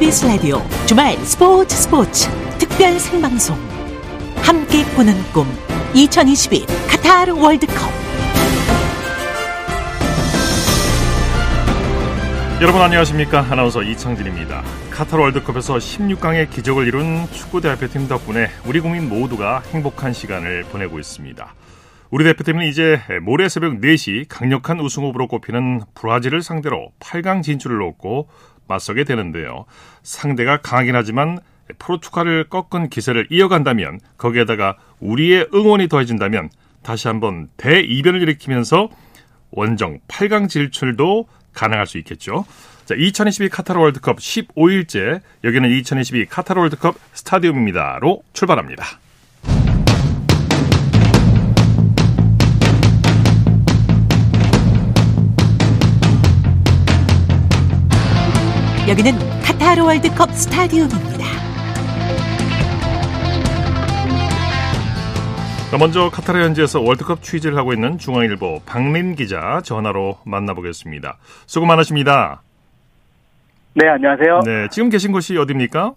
KBS 0.00 0.24
라디오 0.24 0.62
주말 0.86 1.14
스포츠 1.18 1.76
스포츠 1.76 2.30
특별 2.58 2.98
생방송. 2.98 3.54
함께 4.36 4.82
꾸는 4.96 5.12
꿈. 5.34 5.46
2022 5.94 6.64
카타르 6.88 7.34
월드컵. 7.34 7.76
여러분 12.62 12.80
안녕하십니까? 12.80 13.40
아나운서 13.50 13.82
이창진입니다. 13.82 14.62
카타르 14.90 15.22
월드컵에서 15.22 15.76
16강의 15.76 16.48
기적을 16.48 16.86
이룬 16.86 17.26
축구 17.30 17.60
대표팀 17.60 18.08
덕분에 18.08 18.48
우리 18.66 18.80
국민 18.80 19.06
모두가 19.06 19.62
행복한 19.70 20.14
시간을 20.14 20.64
보내고 20.72 20.98
있습니다. 20.98 21.54
우리 22.10 22.24
대표팀은 22.24 22.66
이제 22.66 23.00
모레 23.22 23.48
새벽 23.48 23.74
4시 23.80 24.26
강력한 24.28 24.80
우승 24.80 25.04
후보로 25.04 25.28
꼽히는 25.28 25.82
브라질을 25.94 26.42
상대로 26.42 26.90
8강 26.98 27.42
진출을 27.42 27.78
놓고 27.78 28.28
맞서게 28.70 29.04
되는데요. 29.04 29.66
상대가 30.02 30.56
강하긴 30.56 30.94
하지만 30.96 31.38
포르투갈을 31.78 32.48
꺾은 32.48 32.88
기세를 32.88 33.26
이어간다면 33.30 34.00
거기에다가 34.16 34.76
우리의 35.00 35.48
응원이 35.52 35.88
더해진다면 35.88 36.50
다시 36.82 37.08
한번 37.08 37.48
대이변을 37.56 38.22
일으키면서 38.22 38.88
원정 39.50 39.98
8강 40.08 40.48
진출도 40.48 41.26
가능할 41.52 41.86
수 41.86 41.98
있겠죠. 41.98 42.44
자, 42.86 42.94
2022 42.96 43.48
카타르 43.50 43.78
월드컵 43.78 44.18
15일째 44.18 45.20
여기는 45.44 45.70
2022 45.70 46.26
카타르 46.26 46.60
월드컵 46.60 46.96
스타디움입니다로 47.12 48.22
출발합니다. 48.32 48.84
여기는 58.90 59.12
카타르 59.44 59.84
월드컵 59.84 60.32
스타디움입니다. 60.32 61.24
먼저 65.78 66.10
카타르 66.10 66.42
현지에서 66.42 66.80
월드컵 66.80 67.22
취재를 67.22 67.56
하고 67.56 67.72
있는 67.72 67.98
중앙일보 67.98 68.62
박린 68.66 69.14
기자 69.14 69.60
전화로 69.62 70.18
만나보겠습니다. 70.24 71.18
수고 71.46 71.66
많으십니다. 71.66 72.42
네, 73.74 73.88
안녕하세요. 73.88 74.40
네, 74.44 74.66
지금 74.72 74.90
계신 74.90 75.12
곳이 75.12 75.36
어디입니까? 75.36 75.94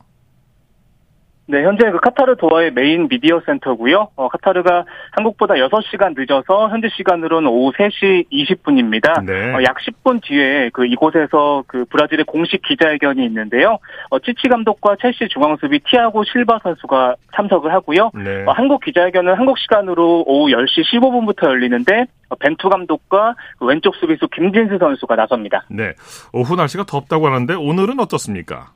네, 1.46 1.62
현재 1.64 1.92
그 1.92 2.00
카타르 2.00 2.38
도하의 2.38 2.72
메인 2.72 3.10
미디어 3.10 3.42
센터고요. 3.46 4.10
어, 4.16 4.30
카타르가 4.30 4.86
한국보다 5.12 5.56
6시간 5.56 6.18
늦어서 6.18 6.70
현지 6.70 6.88
시간으로는 6.96 7.50
오후 7.50 7.74
3시 7.74 8.30
20분입니다. 8.32 9.26
네. 9.26 9.54
어, 9.54 9.62
약 9.64 9.76
10분 9.78 10.24
뒤에 10.24 10.70
그 10.72 10.86
이곳에서 10.86 11.64
그 11.68 11.84
브라질의 11.86 12.26
공식 12.26 12.62
기자회견이 12.62 13.26
있는데요. 13.26 13.80
어, 14.10 14.20
치치 14.20 14.48
감독과 14.48 14.96
첼시 15.02 15.28
중앙 15.30 15.58
수비 15.58 15.80
티아고 15.80 16.24
실바 16.24 16.60
선수가 16.64 17.16
참석을 17.36 17.74
하고요. 17.74 18.12
네. 18.14 18.46
어, 18.46 18.52
한국 18.54 18.82
기자회견은 18.82 19.36
한국 19.36 19.60
시간으로 19.60 20.24
오후 20.26 20.50
10시 20.50 20.86
15분부터 20.94 21.48
열리는데 21.48 22.06
어, 22.30 22.36
벤투 22.36 22.70
감독과 22.70 23.36
그 23.60 23.66
왼쪽 23.66 23.96
수비수 23.96 24.30
김진수 24.30 24.78
선수가 24.80 25.16
나섭니다. 25.16 25.66
네. 25.70 25.94
오후 26.32 26.56
날씨가 26.56 26.86
덥다고 26.86 27.28
하는데 27.28 27.54
오늘은 27.54 28.00
어떻습니까? 28.00 28.72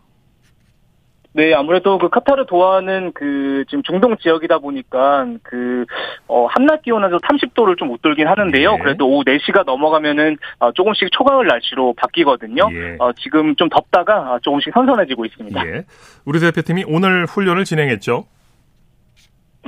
네, 1.38 1.54
아무래도 1.54 2.00
그 2.00 2.10
카타르 2.10 2.48
도하는 2.48 3.12
그 3.14 3.64
지금 3.70 3.84
중동 3.84 4.18
지역이다 4.18 4.58
보니까 4.58 5.28
그 5.44 5.86
어, 6.28 6.48
한낮 6.48 6.82
기온은 6.82 7.12
30도를 7.12 7.78
좀 7.78 7.92
웃돌긴 7.92 8.28
하는데요. 8.28 8.74
예. 8.74 8.78
그래도 8.80 9.08
오후 9.08 9.24
4시가 9.24 9.64
넘어가면은 9.64 10.38
어, 10.58 10.72
조금씩 10.72 11.10
초가을 11.12 11.46
날씨로 11.46 11.94
바뀌거든요. 11.96 12.68
예. 12.72 12.96
어, 12.98 13.14
지금 13.14 13.56
좀 13.56 13.70
덥다가 13.70 14.34
어, 14.34 14.40
조금씩 14.42 14.74
선선해지고 14.74 15.26
있습니다. 15.26 15.68
예. 15.68 15.86
우리 16.26 16.40
대표팀이 16.40 16.86
오늘 16.88 17.26
훈련을 17.26 17.66
진행했죠. 17.66 18.26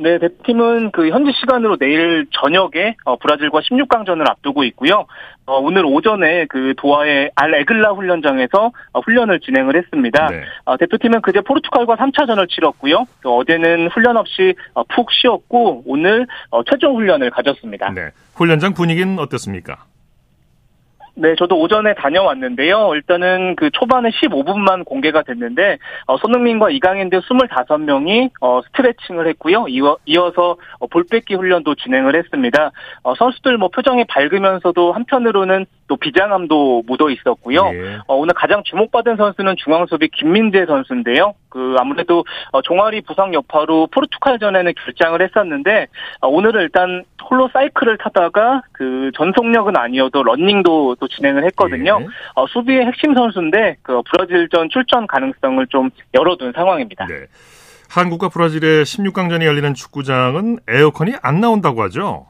네, 0.01 0.17
대표팀은 0.19 0.91
그 0.91 1.09
현지 1.09 1.31
시간으로 1.39 1.77
내일 1.77 2.25
저녁에 2.31 2.95
어, 3.05 3.17
브라질과 3.17 3.59
16강전을 3.59 4.27
앞두고 4.29 4.63
있고요. 4.65 5.05
어, 5.45 5.57
오늘 5.57 5.85
오전에 5.85 6.45
그 6.45 6.73
도하의 6.77 7.31
알 7.35 7.53
에글라 7.53 7.91
훈련장에서 7.91 8.71
어, 8.93 8.99
훈련을 8.99 9.39
진행을 9.39 9.75
했습니다. 9.75 10.27
네. 10.27 10.41
어, 10.65 10.77
대표팀은 10.77 11.21
그제 11.21 11.41
포르투갈과 11.41 11.95
3차전을 11.95 12.49
치렀고요. 12.49 13.05
또 13.23 13.37
어제는 13.37 13.89
훈련 13.89 14.17
없이 14.17 14.55
어, 14.73 14.83
푹 14.83 15.11
쉬었고 15.11 15.83
오늘 15.85 16.27
어, 16.51 16.63
최종 16.63 16.95
훈련을 16.95 17.31
가졌습니다. 17.31 17.91
네. 17.91 18.09
훈련장 18.35 18.73
분위기는 18.73 19.17
어땠습니까? 19.19 19.85
네, 21.21 21.35
저도 21.35 21.59
오전에 21.59 21.95
다녀왔는데요. 21.95 22.91
일단은 22.95 23.57
그 23.57 23.69
초반에 23.71 24.09
15분만 24.09 24.85
공개가 24.85 25.21
됐는데 25.21 25.77
어, 26.07 26.17
손흥민과 26.17 26.69
이강인 26.69 27.09
등 27.09 27.19
25명이 27.19 28.31
어, 28.39 28.61
스트레칭을 28.67 29.27
했고요. 29.27 29.65
이어, 29.67 29.97
이어서 30.05 30.55
어, 30.79 30.87
볼뺏기 30.87 31.35
훈련도 31.35 31.75
진행을 31.75 32.15
했습니다. 32.15 32.71
어, 33.03 33.15
선수들 33.15 33.57
뭐 33.57 33.67
표정이 33.67 34.05
밝으면서도 34.05 34.93
한편으로는 34.93 35.65
또 35.89 35.97
비장함도 35.97 36.83
묻어 36.87 37.09
있었고요. 37.09 37.71
예. 37.73 37.97
어, 38.07 38.15
오늘 38.15 38.33
가장 38.35 38.63
주목받은 38.63 39.17
선수는 39.17 39.55
중앙 39.57 39.85
수비 39.87 40.07
김민재 40.07 40.65
선수인데요. 40.67 41.33
그 41.49 41.75
아무래도 41.79 42.23
어, 42.51 42.61
종아리 42.61 43.01
부상 43.01 43.33
여파로 43.33 43.87
포르투갈전에는 43.87 44.71
결장을 44.85 45.19
했었는데 45.21 45.87
어, 46.21 46.27
오늘은 46.27 46.61
일단 46.61 47.03
홀로 47.29 47.49
사이클을 47.51 47.97
타다가 47.97 48.61
그 48.71 49.11
전속력은 49.15 49.75
아니어도 49.75 50.23
런닝도 50.23 50.97
또 50.99 51.07
진행을 51.07 51.43
했거든요. 51.45 51.97
예. 52.01 52.05
어, 52.35 52.45
수비의 52.47 52.85
핵심 52.85 53.15
선수인데 53.15 53.77
그 53.81 54.01
브라질전 54.11 54.69
출전 54.69 55.07
가능성을 55.07 55.65
좀 55.67 55.89
열어둔 56.13 56.53
상황입니다. 56.55 57.07
네. 57.07 57.25
한국과 57.89 58.29
브라질의 58.29 58.85
16강전이 58.85 59.43
열리는 59.43 59.73
축구장은 59.73 60.59
에어컨이 60.67 61.15
안 61.23 61.41
나온다고 61.41 61.81
하죠. 61.83 62.27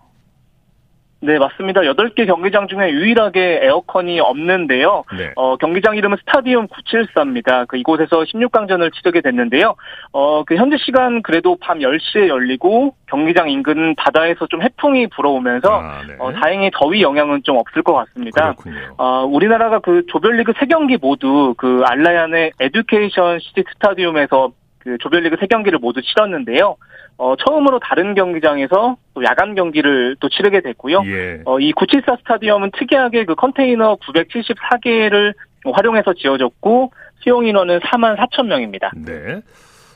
네, 1.21 1.37
맞습니다. 1.37 1.81
8개 1.81 2.25
경기장 2.25 2.67
중에 2.67 2.91
유일하게 2.91 3.59
에어컨이 3.63 4.21
없는데요. 4.21 5.03
네. 5.17 5.31
어, 5.35 5.57
경기장 5.57 5.97
이름은 5.97 6.17
스타디움 6.21 6.67
974입니다. 6.67 7.67
그 7.67 7.77
이곳에서 7.77 8.21
16강전을 8.21 8.93
치르게 8.93 9.21
됐는데요. 9.21 9.75
어, 10.13 10.43
그 10.45 10.55
현지 10.55 10.77
시간 10.77 11.21
그래도 11.21 11.57
밤 11.59 11.79
10시에 11.79 12.29
열리고 12.29 12.95
경기장 13.07 13.49
인근 13.49 13.95
바다에서 13.95 14.47
좀 14.47 14.61
해풍이 14.61 15.07
불어오면서 15.07 15.69
아, 15.69 16.01
네. 16.07 16.15
어, 16.19 16.31
다행히 16.31 16.71
더위 16.73 17.01
영향은 17.01 17.43
좀 17.43 17.57
없을 17.57 17.83
것 17.83 17.93
같습니다. 17.93 18.53
그렇군요. 18.53 18.95
어, 18.97 19.25
우리나라가 19.25 19.79
그 19.79 20.05
조별리그 20.07 20.53
3경기 20.53 20.99
모두 21.01 21.53
그 21.57 21.83
알라얀의 21.85 22.53
에듀케이션 22.61 23.39
시티 23.39 23.63
스타디움에서 23.73 24.51
그 24.89 24.97
조별리그 24.97 25.35
3경기를 25.35 25.79
모두 25.79 26.01
치렀는데요. 26.01 26.75
어, 27.17 27.35
처음으로 27.35 27.79
다른 27.79 28.15
경기장에서 28.15 28.97
또 29.13 29.23
야간 29.23 29.53
경기를 29.53 30.15
또 30.19 30.29
치르게 30.29 30.61
됐고요. 30.61 31.03
예. 31.05 31.41
어, 31.45 31.57
이974 31.57 32.19
스타디움은 32.19 32.71
특이하게 32.77 33.25
그 33.25 33.35
컨테이너 33.35 33.97
974개를 33.97 35.33
활용해서 35.71 36.13
지어졌고 36.13 36.91
수용 37.19 37.45
인원은 37.45 37.81
4만 37.81 38.17
4천 38.17 38.47
명입니다. 38.47 38.91
네. 38.95 39.41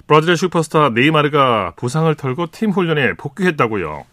브라질의 0.07 0.35
슈퍼스타 0.35 0.89
네이마르가 0.89 1.73
부상을 1.77 2.13
털고 2.15 2.47
팀 2.51 2.69
훈련에 2.69 3.13
복귀했다고요. 3.13 4.05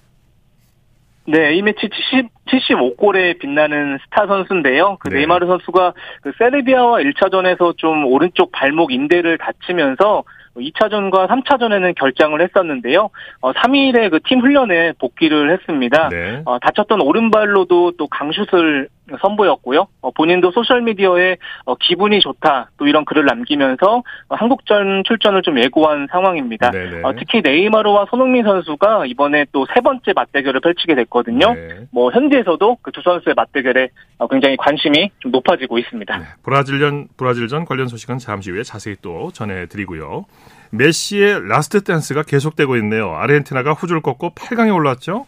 네, 1.27 1.55
이 1.55 1.63
매치 1.63 1.89
70, 1.89 2.29
75골에 2.47 3.39
빛나는 3.39 3.99
스타 4.05 4.27
선수인데요. 4.27 4.97
그 5.01 5.09
네. 5.09 5.17
네이마르 5.17 5.47
선수가 5.47 5.93
그 6.23 6.33
세르비아와 6.39 7.01
1차전에서 7.01 7.77
좀 7.77 8.07
오른쪽 8.07 8.51
발목 8.53 8.93
인대를 8.93 9.39
다치면서 9.39 10.25
2차전과 10.61 11.29
3차전에는 11.29 11.95
결장을 11.97 12.41
했었는데요. 12.41 13.11
어, 13.41 13.53
3일에 13.53 14.11
그 14.11 14.21
팀 14.21 14.41
훈련에 14.41 14.93
복귀를 14.99 15.51
했습니다. 15.53 16.09
네. 16.11 16.43
어, 16.45 16.59
다쳤던 16.59 17.01
오른발로도 17.01 17.93
또 17.99 18.07
강슛을 18.07 18.89
선보였고요. 19.21 19.87
어, 20.03 20.11
본인도 20.13 20.51
소셜미디어에 20.53 21.37
어, 21.65 21.75
기분이 21.77 22.21
좋다 22.21 22.71
또 22.77 22.87
이런 22.87 23.05
글을 23.05 23.25
남기면서 23.25 24.03
어, 24.29 24.35
한국전 24.35 25.05
출전을 25.07 25.43
좀 25.43 25.59
예고한 25.59 26.09
상황입니다. 26.11 26.71
네네. 26.71 27.03
어, 27.03 27.13
특히 27.19 27.41
네이마르와 27.43 28.07
손흥민 28.11 28.45
선수가 28.45 29.07
이번에 29.07 29.47
또 29.53 29.65
세 29.75 29.81
번째 29.81 30.13
맞대결을 30.15 30.61
펼치게 30.61 30.95
됐거든요. 30.97 31.55
네. 31.55 31.69
뭐 31.93 32.11
현지에서도 32.13 32.79
그 32.83 32.91
두 32.91 33.03
선수의 33.03 33.35
맞대결에 33.37 33.89
어, 34.19 34.27
굉장히 34.29 34.57
관심이 34.57 35.11
좀 35.21 35.31
높아지고 35.31 35.79
있습니다. 35.79 36.19
네. 36.19 36.25
브라질전 36.43 37.09
브라질전 37.17 37.65
관련 37.65 37.87
소식은 37.87 38.19
잠시 38.19 38.51
후에 38.51 38.63
자세히 38.65 38.97
또 39.01 39.31
전해드리고요. 39.33 40.25
메시의 40.73 41.49
last 41.49 41.83
dance가 41.85 42.23
계속되고 42.25 42.77
있네요. 42.77 43.15
아르헨티나가 43.15 43.73
호주를 43.73 44.03
꺾고 44.03 44.31
8강에 44.35 44.75
올랐죠. 44.75 45.27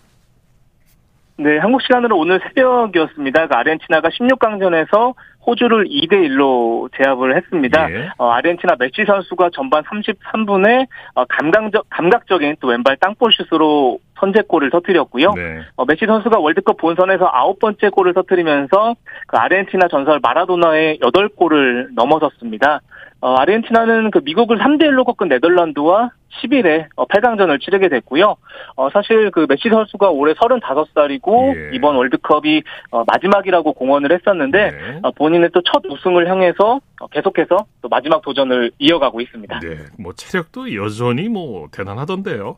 네, 1.42 1.58
한국 1.58 1.82
시간으로 1.82 2.16
오늘 2.16 2.40
새벽이었습니다. 2.44 3.48
그 3.48 3.54
아르헨티나가 3.54 4.10
16강전에서 4.10 5.14
호주를 5.44 5.86
2대 5.86 6.12
1로 6.12 6.88
제압을 6.96 7.36
했습니다. 7.36 7.90
예. 7.90 8.10
어, 8.16 8.30
아르헨티나 8.30 8.76
메시 8.78 9.04
선수가 9.04 9.50
전반 9.52 9.82
33분에 9.82 10.86
어, 11.14 11.24
감각적, 11.24 11.86
감각적인 11.90 12.56
또 12.60 12.68
왼발 12.68 12.96
땅볼슛으로 12.98 13.98
선제골을 14.20 14.70
터뜨렸고요. 14.70 15.32
네. 15.34 15.62
어, 15.74 15.84
메시 15.84 16.06
선수가 16.06 16.38
월드컵 16.38 16.76
본선에서 16.76 17.28
아홉 17.32 17.58
번째 17.58 17.88
골을 17.88 18.14
터뜨리면서 18.14 18.94
그 19.26 19.36
아르헨티나 19.36 19.88
전설 19.88 20.20
마라도나의 20.22 21.00
여덟 21.04 21.28
골을 21.28 21.88
넘어섰습니다. 21.96 22.80
어, 23.22 23.36
아르헨티나는 23.36 24.10
그 24.10 24.20
미국을 24.24 24.58
3대 24.58 24.82
1로 24.82 25.04
꺾은 25.04 25.28
네덜란드와 25.28 26.10
10일에 26.42 26.86
어, 26.96 27.06
8강전을 27.06 27.60
치르게 27.60 27.88
됐고요. 27.88 28.34
어, 28.74 28.90
사실 28.90 29.30
그 29.30 29.46
메시 29.48 29.68
선수가 29.68 30.10
올해 30.10 30.34
35살이고 30.34 31.56
예. 31.56 31.70
이번 31.76 31.94
월드컵이 31.94 32.62
어, 32.90 33.04
마지막이라고 33.06 33.74
공언을 33.74 34.12
했었는데 34.12 34.70
네. 34.70 34.98
어, 35.02 35.12
본인의 35.12 35.50
또 35.50 35.62
첫 35.72 35.84
우승을 35.88 36.28
향해서 36.28 36.80
어, 37.00 37.06
계속해서 37.06 37.56
또 37.80 37.88
마지막 37.88 38.20
도전을 38.22 38.72
이어가고 38.80 39.20
있습니다. 39.20 39.60
네, 39.60 39.76
뭐 39.98 40.12
체력도 40.12 40.74
여전히 40.74 41.28
뭐 41.28 41.68
대단하던데요. 41.72 42.56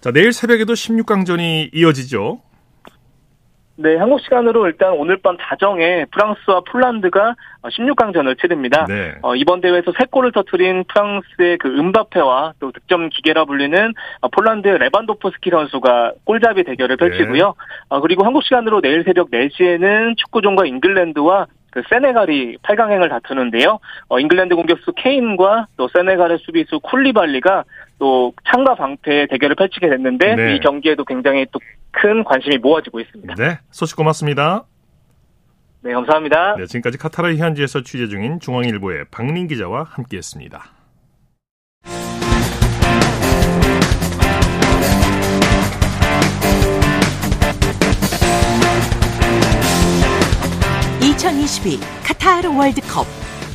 자, 0.00 0.10
내일 0.10 0.32
새벽에도 0.32 0.72
16강전이 0.74 1.70
이어지죠. 1.72 2.40
네, 3.80 3.94
한국 3.94 4.20
시간으로 4.22 4.66
일단 4.66 4.92
오늘 4.94 5.18
밤 5.18 5.36
자정에 5.40 6.04
프랑스와 6.10 6.62
폴란드가 6.68 7.36
16강전을 7.62 8.40
치릅니다. 8.40 8.86
네. 8.88 9.14
어, 9.22 9.36
이번 9.36 9.60
대회에서 9.60 9.92
3골을 9.92 10.34
터트린 10.34 10.82
프랑스의 10.88 11.58
그 11.58 11.68
음바페와 11.68 12.54
또 12.58 12.72
득점 12.72 13.08
기계라 13.08 13.44
불리는 13.44 13.94
어, 14.20 14.28
폴란드의 14.30 14.78
레반도프스키 14.78 15.50
선수가 15.50 16.14
골잡이 16.24 16.64
대결을 16.64 16.96
네. 16.96 17.08
펼치고요. 17.08 17.54
어, 17.88 18.00
그리고 18.00 18.24
한국 18.24 18.42
시간으로 18.42 18.80
내일 18.80 19.04
새벽 19.04 19.30
4시에는 19.30 20.16
축구 20.16 20.39
종가 20.39 20.66
잉글랜드와 20.66 21.46
그 21.78 21.88
세네갈이 21.88 22.58
8강행을 22.62 23.08
다투는데요. 23.08 23.78
어, 24.08 24.18
잉글랜드 24.18 24.54
공격수 24.54 24.92
케인과 24.96 25.68
또 25.76 25.88
세네갈의 25.88 26.38
수비수 26.38 26.80
쿨리발리가 26.80 27.64
또 27.98 28.32
창과 28.50 28.74
방패의 28.74 29.28
대결을 29.28 29.56
펼치게 29.56 29.88
됐는데 29.88 30.34
네. 30.34 30.56
이 30.56 30.60
경기에도 30.60 31.04
굉장히 31.04 31.46
또 31.52 31.60
큰 31.90 32.24
관심이 32.24 32.58
모아지고 32.58 33.00
있습니다. 33.00 33.34
네, 33.34 33.58
소식 33.70 33.96
고맙습니다. 33.96 34.64
네, 35.82 35.92
감사합니다. 35.92 36.56
네, 36.56 36.66
지금까지 36.66 36.98
카타르 36.98 37.34
현지에서 37.36 37.82
취재 37.82 38.08
중인 38.08 38.40
중앙일보의 38.40 39.06
박민 39.10 39.46
기자와 39.46 39.84
함께했습니다. 39.84 40.77
(2022) 51.28 51.78
카타르 52.04 52.56
월드컵 52.56 53.06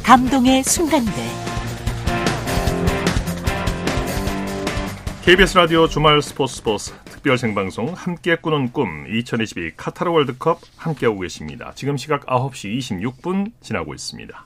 감동의 0.03 0.61
순간들 0.63 1.11
KBS 5.25 5.57
라디오 5.57 5.87
주말 5.87 6.21
스포츠 6.21 6.57
스포츠 6.57 6.93
특별 7.05 7.39
생방송 7.39 7.93
함께 7.95 8.35
꾸는 8.35 8.73
꿈 8.73 9.07
2022 9.09 9.71
카타르 9.75 10.11
월드컵 10.11 10.59
함께하고 10.77 11.21
계십니다. 11.21 11.71
지금 11.73 11.97
시각 11.97 12.27
9시 12.27 12.77
26분 12.77 13.53
지나고 13.59 13.95
있습니다. 13.95 14.45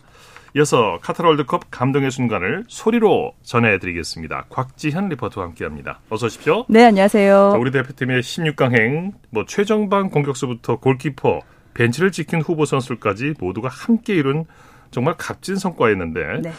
이어서 0.55 0.99
카타르 1.01 1.27
월드컵 1.27 1.69
감동의 1.69 2.11
순간을 2.11 2.63
소리로 2.69 3.33
전해드리겠습니다. 3.43 4.45
곽지현 4.49 5.09
리포터와 5.09 5.47
함께합니다. 5.47 5.99
어서 6.09 6.27
오십시오. 6.27 6.65
네, 6.69 6.85
안녕하세요. 6.85 7.49
자, 7.51 7.57
우리 7.57 7.71
대표팀의 7.71 8.21
16강행, 8.21 9.11
뭐 9.31 9.43
최정방 9.45 10.11
공격수부터 10.11 10.77
골키퍼, 10.79 11.41
벤치를 11.77 12.11
지킨 12.11 12.41
후보 12.41 12.65
선수까지 12.65 13.35
모두가 13.39 13.69
함께 13.69 14.15
이룬 14.15 14.45
정말 14.89 15.15
값진 15.15 15.55
성과였는데 15.57 16.41
네. 16.41 16.51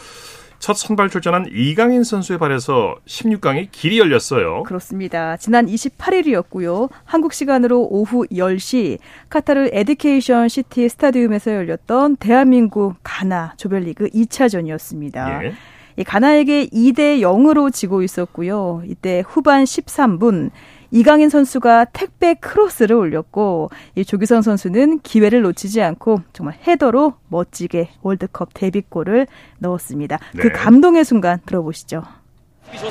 첫 0.59 0.73
선발 0.73 1.09
출전한 1.09 1.45
이강인 1.51 2.03
선수에 2.03 2.37
발에서 2.37 2.95
16강의 3.05 3.69
길이 3.71 3.97
열렸어요. 3.97 4.63
그렇습니다. 4.63 5.37
지난 5.37 5.65
28일이었고요. 5.65 6.89
한국 7.05 7.33
시간으로 7.33 7.87
오후 7.89 8.25
10시 8.27 8.99
카타르 9.29 9.69
에듀케이션 9.71 10.49
시티 10.49 10.89
스타디움에서 10.89 11.53
열렸던 11.53 12.17
대한민국 12.17 12.95
가나 13.03 13.53
조별리그 13.57 14.09
2차전이었습니다. 14.09 15.43
예. 15.45 15.53
이 15.99 16.03
가나에게 16.05 16.67
2대 16.67 17.19
0으로 17.19 17.73
지고 17.73 18.01
있었고요. 18.01 18.83
이때 18.87 19.21
후반 19.27 19.65
13분 19.65 20.49
이강인 20.91 21.27
선수가 21.29 21.85
택배 21.91 22.35
크로스를 22.35 22.95
올렸고 22.95 23.69
이 23.95 24.05
조규성 24.05 24.41
선수는 24.41 25.01
기회를 25.01 25.41
놓치지 25.41 25.81
않고 25.81 26.21
정말 26.31 26.57
헤더로 26.65 27.15
멋지게 27.27 27.89
월드컵 28.01 28.53
데뷔골을 28.53 29.27
넣었습니다. 29.59 30.19
그 30.37 30.47
네. 30.47 30.53
감동의 30.53 31.03
순간 31.03 31.39
들어보시죠. 31.45 32.03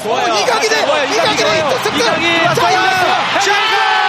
좋아요. 0.02 0.34
이강인의. 0.34 0.78
이강인 1.14 1.34
이강인의. 1.34 2.44
이강인 2.44 4.07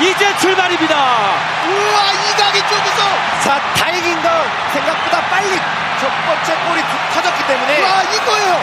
이제 0.00 0.36
출발입니다. 0.38 0.94
우와, 0.94 2.12
이강인 2.12 2.62
쪽에서. 2.68 3.02
자, 3.42 3.60
다행인 3.74 4.22
건 4.22 4.30
생각보다 4.72 5.20
빨리 5.28 5.58
첫 6.00 6.08
번째 6.24 6.54
골이 6.68 6.82
터졌기 7.12 7.46
때문에. 7.46 7.82
와, 7.82 8.02
이거예요. 8.02 8.60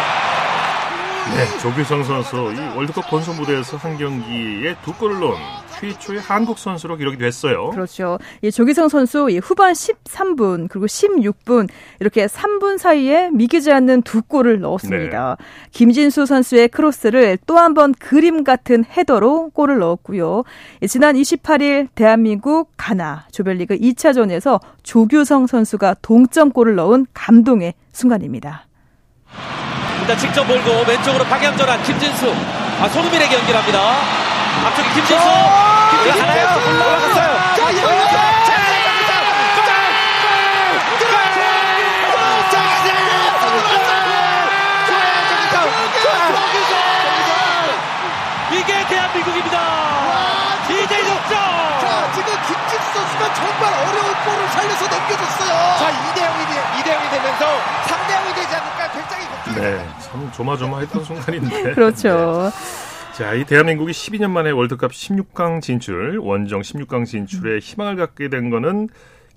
네, 1.34 1.58
조규성 1.60 2.04
선수 2.04 2.36
이 2.54 2.78
월드컵 2.78 3.10
본선 3.10 3.36
무대에서 3.36 3.78
한 3.78 3.98
경기에 3.98 4.76
두 4.84 4.94
골을 4.94 5.20
넣은 5.20 5.36
최초의 5.80 6.20
한국 6.22 6.58
선수로 6.60 6.96
기록이 6.96 7.18
됐어요. 7.18 7.72
그렇죠. 7.72 8.20
이 8.42 8.52
조기성 8.52 8.88
선수 8.88 9.30
이 9.30 9.40
후반 9.40 9.74
13분 9.74 10.68
그리고 10.70 10.86
16분 10.86 11.68
이렇게 12.00 12.28
3분 12.28 12.78
사이에 12.78 13.32
미기지 13.32 13.72
않는 13.74 14.04
두 14.04 14.22
골을 14.22 14.60
넣었습니다. 14.62 15.36
김진수 15.72 16.26
선수의 16.26 16.70
크로스를 16.70 17.38
또 17.46 17.56
한 17.58 17.74
번 17.74 17.94
그림 17.94 18.44
같은 18.46 18.86
헤더로 18.86 19.50
골을 19.50 19.80
넣었고요. 19.80 20.44
이 20.82 20.88
지난 20.88 21.16
28일 21.16 21.90
대한민국 21.96 22.72
가나 22.78 23.26
조별리그 23.32 23.78
2차전에서 23.78 24.62
조규성 24.84 25.48
선수가 25.48 25.96
동점골을 26.02 26.76
넣은 26.76 27.08
감동의 27.14 27.74
순간입니다. 27.92 28.68
일단 30.06 30.20
직접 30.20 30.44
몰고 30.46 30.84
왼쪽으로 30.88 31.26
방향 31.26 31.58
전환 31.58 31.82
김진수. 31.82 32.32
아 32.80 32.88
손흥민에게 32.90 33.38
연결합니다. 33.38 33.80
앞쪽에 34.68 34.88
김진수. 34.90 35.26
김진수 35.90 36.22
하나요? 36.22 36.46
올라갔어요. 36.70 37.34
자, 37.56 37.66
자, 37.66 37.72
이게 48.52 48.88
대한민국입니다. 48.88 49.60
이제 50.70 51.00
역전. 51.10 51.45
선수가 52.96 53.34
정말 53.34 53.74
어려운 53.74 54.14
볼을 54.24 54.48
살려서 54.50 54.84
넘겨줬어요. 54.88 55.54
자, 55.80 55.92
2대 55.92 56.20
0이 56.24 56.42
2대 56.80 56.88
0이 56.96 57.12
되면서 57.12 57.46
3대 57.86 58.10
0이 58.16 58.36
되지 58.36 58.56
않을까 58.56 58.92
굉장히 58.92 59.28
걱정이 59.28 59.58
네, 59.60 59.86
참 60.02 60.32
조마조마했던 60.32 61.04
순간인데. 61.04 61.74
그렇죠. 61.76 62.52
네. 62.54 63.14
자, 63.14 63.34
이 63.34 63.46
대한민국이 63.46 63.92
12년 63.92 64.30
만에 64.32 64.52
월드컵 64.52 64.92
16강 64.92 65.62
진출, 65.62 66.18
원정 66.20 66.62
16강 66.62 67.06
진출에 67.06 67.60
희망을 67.60 67.96
갖게 67.96 68.30
된 68.30 68.50
거는 68.50 68.90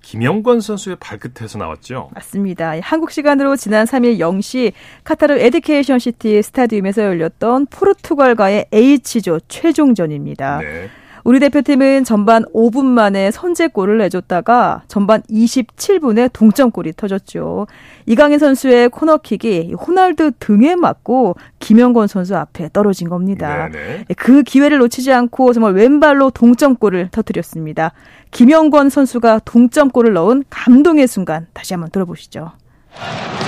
김영권 0.02 0.60
선수의 0.60 0.96
발끝에서 1.00 1.58
나왔죠. 1.58 2.10
맞습니다. 2.14 2.74
한국 2.82 3.10
시간으로 3.10 3.56
지난 3.56 3.84
3일 3.84 4.18
0시 4.18 4.72
카타르 5.04 5.38
에듀케이션 5.38 5.98
시티 5.98 6.42
스타디움에서 6.42 7.02
열렸던 7.02 7.66
포르투갈과의 7.66 8.66
H조 8.72 9.40
최종전입니다. 9.48 10.58
네. 10.58 10.88
우리 11.28 11.40
대표팀은 11.40 12.04
전반 12.04 12.42
5분 12.54 12.86
만에 12.86 13.30
선제골을 13.30 13.98
내줬다가 13.98 14.84
전반 14.88 15.20
27분에 15.30 16.30
동점골이 16.32 16.94
터졌죠. 16.96 17.66
이강인 18.06 18.38
선수의 18.38 18.88
코너킥이 18.88 19.74
호날두 19.74 20.32
등에 20.38 20.74
맞고 20.74 21.36
김영권 21.58 22.06
선수 22.06 22.34
앞에 22.34 22.70
떨어진 22.72 23.10
겁니다. 23.10 23.68
네네. 23.70 24.04
그 24.16 24.42
기회를 24.42 24.78
놓치지 24.78 25.12
않고 25.12 25.52
정말 25.52 25.74
왼발로 25.74 26.30
동점골을 26.30 27.10
터뜨렸습니다. 27.10 27.92
김영권 28.30 28.88
선수가 28.88 29.40
동점골을 29.44 30.14
넣은 30.14 30.44
감동의 30.48 31.06
순간 31.08 31.46
다시 31.52 31.74
한번 31.74 31.90
들어보시죠. 31.90 32.52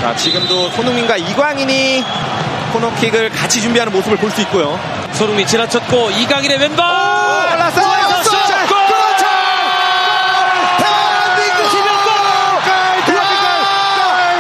자, 0.02 0.14
지금도 0.16 0.68
손흥민과 0.72 1.16
이광인이 1.16 2.04
코너킥을 2.74 3.30
같이 3.30 3.62
준비하는 3.62 3.90
모습을 3.90 4.18
볼 4.18 4.30
수 4.30 4.42
있고요. 4.42 4.78
손흥민 5.12 5.46
지나쳤고 5.46 6.10
이강인의 6.10 6.58
왼발. 6.58 7.08
올라서 7.52 7.80
좋았어. 7.80 8.30
자, 8.46 8.66
골! 8.68 8.76
그렇죠. 8.86 9.26
대한민국 10.78 11.70
김영권 11.70 12.08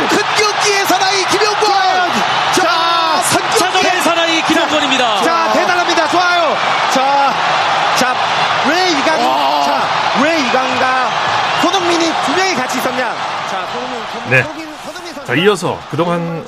큰 0.08 0.18
경기에서 0.38 0.96
나이 0.98 1.24
김영권 1.26 1.72
자, 2.54 3.20
사정의 3.22 3.82
선경기 3.82 4.00
사나이 4.02 4.42
김영권입니다. 4.46 5.22
자, 5.22 5.52
대단합니다. 5.52 6.08
좋아요. 6.08 6.54
자, 6.94 7.32
자, 7.98 8.14
왜 8.70 8.90
이강인, 8.92 9.24
자, 9.64 9.82
왜 10.22 10.38
이강인과 10.40 11.10
손흥민이 11.62 12.04
두 12.24 12.32
명이 12.36 12.54
같이 12.54 12.78
있었냐? 12.78 13.12
자, 13.50 13.66
손흥민, 13.72 14.00
손- 14.12 14.19
네. 14.30 14.44
자, 15.26 15.34
이어서 15.36 15.78
그동안 15.90 16.42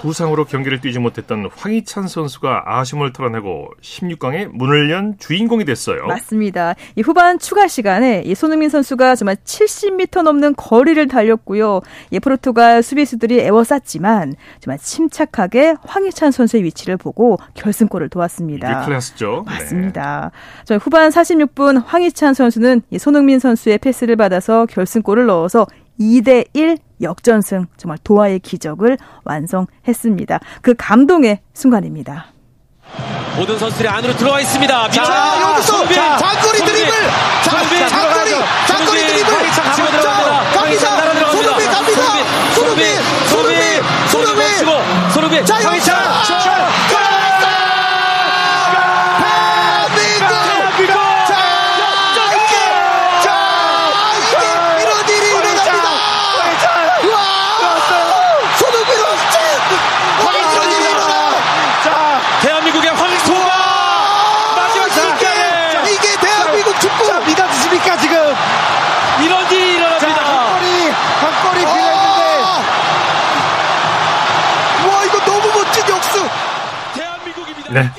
부상으로 0.00 0.44
경기를 0.44 0.80
뛰지 0.80 0.98
못했던 0.98 1.48
황희찬 1.56 2.08
선수가 2.08 2.64
아쉬움을 2.66 3.12
털어내고 3.12 3.68
16강에 3.80 4.48
문을 4.52 4.90
연 4.90 5.16
주인공이 5.18 5.64
됐어요. 5.64 6.06
맞습니다. 6.06 6.74
이 6.96 7.02
후반 7.02 7.38
추가 7.38 7.68
시간에 7.68 8.22
이 8.24 8.34
손흥민 8.34 8.70
선수가 8.70 9.14
정말 9.14 9.36
70m 9.36 10.22
넘는 10.22 10.54
거리를 10.56 11.06
달렸고요. 11.06 11.80
이 12.10 12.18
포르투갈 12.18 12.82
수비수들이 12.82 13.40
애워쌌지만 13.40 14.34
정말 14.58 14.78
침착하게 14.78 15.76
황희찬 15.86 16.32
선수의 16.32 16.64
위치를 16.64 16.96
보고 16.96 17.38
결승골을 17.54 18.08
도왔습니다. 18.08 18.68
이게 18.80 18.86
클래스죠. 18.86 19.44
맞습니다. 19.46 20.32
네. 20.68 20.76
후반 20.76 21.10
46분 21.10 21.84
황희찬 21.86 22.34
선수는 22.34 22.82
이 22.90 22.98
손흥민 22.98 23.38
선수의 23.38 23.78
패스를 23.78 24.16
받아서 24.16 24.66
결승골을 24.66 25.26
넣어서 25.26 25.66
2대 26.00 26.46
1 26.52 26.78
역전승 27.00 27.66
정말 27.76 27.98
도하의 28.04 28.40
기적을 28.40 28.98
완성했습니다. 29.24 30.40
그 30.62 30.74
감동의 30.76 31.40
순간입니다. 31.52 32.26
모든 33.36 33.58
선수들이 33.58 33.88
안으로 33.88 34.14
들어와 34.16 34.40
있습니다. 34.40 34.90
자, 34.90 35.02
여기서 35.52 35.88
자, 35.92 36.16
장거리 36.18 36.58
드리블. 36.58 36.92
장거리 37.44 38.30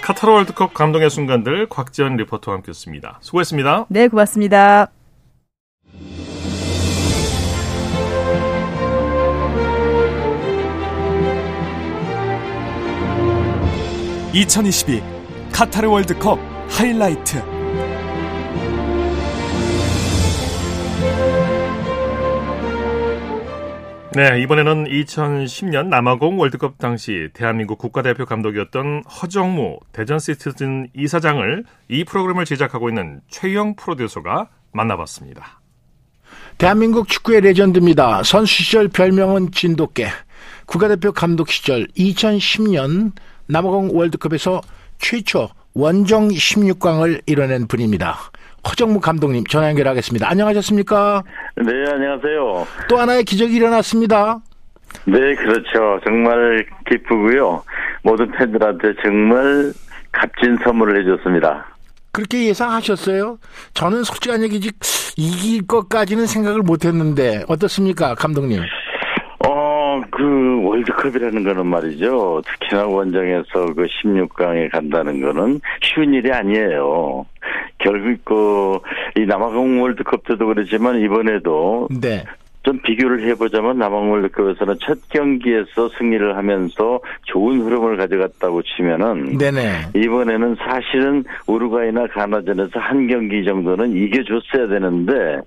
카타르 0.05 0.33
월드컵 0.33 0.75
감동의 0.75 1.09
순간들 1.09 1.67
곽지연 1.67 2.17
리포터와 2.17 2.57
함께했습니다. 2.57 3.17
수고했습니다. 3.21 3.87
네, 3.89 4.07
고맙습니다. 4.07 4.91
(2022) 14.31 15.01
카타르 15.51 15.89
월드컵 15.89 16.37
하이라이트 16.69 17.54
네, 24.15 24.41
이번에는 24.43 24.85
2010년 24.85 25.87
남아공 25.87 26.39
월드컵 26.39 26.77
당시 26.77 27.27
대한민국 27.33 27.77
국가대표 27.77 28.25
감독이었던 28.25 29.03
허정무 29.03 29.79
대전 29.91 30.19
시티즌 30.19 30.87
이사장을 30.95 31.65
이 31.89 32.05
프로그램을 32.05 32.45
제작하고 32.45 32.87
있는 32.87 33.19
최영 33.27 33.75
프로듀서가 33.75 34.47
만나봤습니다. 34.71 35.59
대한민국 36.57 37.09
축구의 37.09 37.41
레전드입니다. 37.41 38.23
선수 38.23 38.63
시절 38.63 38.87
별명은 38.87 39.51
진돗개. 39.51 40.07
국가대표 40.65 41.11
감독 41.11 41.49
시절 41.49 41.85
2010년 41.97 43.11
남아공 43.47 43.97
월드컵에서 43.97 44.61
최초 44.97 45.49
원정 45.73 46.29
16강을 46.29 47.21
이뤄낸 47.25 47.67
분입니다. 47.67 48.17
허정무 48.67 48.99
감독님 48.99 49.45
전화 49.45 49.69
연결하겠습니다. 49.69 50.29
안녕하셨습니까? 50.29 51.23
네, 51.57 51.71
안녕하세요. 51.91 52.67
또 52.89 52.97
하나의 52.97 53.23
기적이 53.23 53.55
일어났습니다. 53.55 54.39
네, 55.05 55.35
그렇죠. 55.35 55.99
정말 56.05 56.65
기쁘고요. 56.89 57.63
모든 58.03 58.31
팬들한테 58.31 58.93
정말 59.03 59.71
값진 60.11 60.57
선물을 60.63 61.01
해줬습니다. 61.01 61.65
그렇게 62.11 62.45
예상하셨어요? 62.47 63.37
저는 63.73 64.03
솔직한 64.03 64.41
얘기지 64.43 64.71
이길 65.17 65.67
것까지는 65.67 66.25
생각을 66.27 66.61
못했는데 66.61 67.43
어떻습니까, 67.47 68.15
감독님? 68.15 68.61
어, 69.95 70.01
그 70.11 70.61
월드컵이라는 70.63 71.43
거는 71.43 71.65
말이죠. 71.67 72.41
특히나 72.45 72.85
원정에서 72.85 73.73
그 73.75 73.85
16강에 73.85 74.71
간다는 74.71 75.21
거는 75.21 75.61
쉬운 75.81 76.13
일이 76.13 76.31
아니에요. 76.31 77.25
결국 77.77 78.25
그이 78.25 79.25
남아공 79.25 79.81
월드컵 79.81 80.25
때도 80.25 80.47
그렇지만 80.47 80.99
이번에도 80.99 81.87
네. 82.01 82.23
좀 82.63 82.79
비교를 82.81 83.27
해보자면 83.29 83.77
남아공 83.77 84.11
월드컵에서는 84.11 84.77
첫 84.81 84.97
경기에서 85.09 85.87
승리를 85.97 86.35
하면서 86.35 86.99
좋은 87.25 87.61
흐름을 87.61 87.95
가져갔다고 87.97 88.63
치면은 88.63 89.37
네네. 89.37 89.91
이번에는 89.95 90.55
사실은 90.55 91.23
우루과이나 91.45 92.07
가나전에서 92.07 92.79
한 92.79 93.07
경기 93.07 93.45
정도는 93.45 93.95
이겨줬어야 93.95 94.67
되는데 94.67 95.41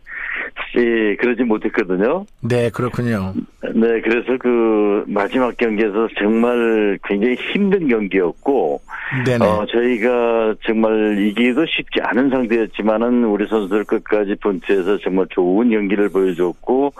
예, 0.76 1.16
그러지 1.16 1.42
못했거든요. 1.42 2.24
네, 2.40 2.70
그렇군요. 2.70 3.34
네, 3.60 4.00
그래서 4.02 4.36
그 4.38 5.04
마지막 5.08 5.56
경기에서 5.56 6.06
정말 6.16 6.96
굉장히 7.04 7.34
힘든 7.34 7.88
경기였고, 7.88 8.80
네네. 9.26 9.44
어, 9.44 9.66
저희가 9.66 10.54
정말 10.64 11.18
이기기도 11.18 11.66
쉽지 11.66 11.98
않은 12.02 12.30
상태였지만은 12.30 13.24
우리 13.24 13.48
선수들 13.48 13.82
끝까지 13.84 14.36
본투에서 14.40 14.98
정말 14.98 15.26
좋은 15.30 15.70
경기를 15.70 16.08
보여줬고, 16.08 16.92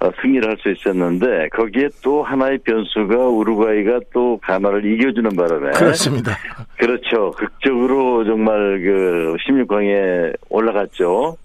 어, 0.00 0.10
승리를 0.20 0.46
할 0.46 0.58
수 0.58 0.70
있었는데, 0.70 1.48
거기에 1.48 1.88
또 2.04 2.22
하나의 2.22 2.58
변수가 2.58 3.16
우루과이가 3.16 4.00
또 4.12 4.38
가나를 4.42 4.84
이겨주는 4.84 5.34
바람에. 5.34 5.70
그렇습니다. 5.70 6.36
그렇죠. 6.76 7.30
극적으로 7.32 8.24
정말 8.24 8.80
그 8.82 9.34
16강에 9.46 10.34
올라갔죠. 10.50 11.36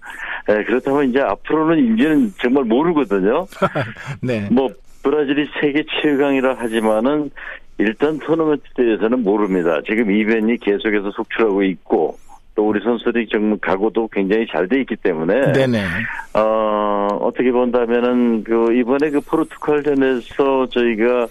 네, 0.46 0.64
그렇다면 0.64 1.10
이제 1.10 1.20
앞으로는 1.20 1.94
이제는 1.94 2.32
정말 2.40 2.64
모르거든요. 2.64 3.46
네. 4.22 4.48
뭐 4.50 4.67
브라질이 5.02 5.48
세계 5.60 5.84
최강이라 6.02 6.54
하지만은 6.54 7.30
일단 7.78 8.18
토너먼트에서는 8.18 9.22
모릅니다. 9.22 9.80
지금 9.86 10.10
이변이 10.10 10.56
계속해서 10.58 11.12
속출하고 11.12 11.62
있고 11.62 12.18
또 12.58 12.68
우리 12.68 12.82
선수들이 12.82 13.28
정말 13.28 13.56
각오도 13.60 14.08
굉장히 14.08 14.44
잘 14.48 14.66
돼 14.66 14.80
있기 14.80 14.96
때문에 14.96 15.52
네네. 15.52 15.84
어 16.34 17.06
어떻게 17.20 17.52
본다면은 17.52 18.42
그 18.42 18.74
이번에 18.74 19.10
그 19.10 19.20
포르투갈전에서 19.20 20.66
저희가 20.66 21.28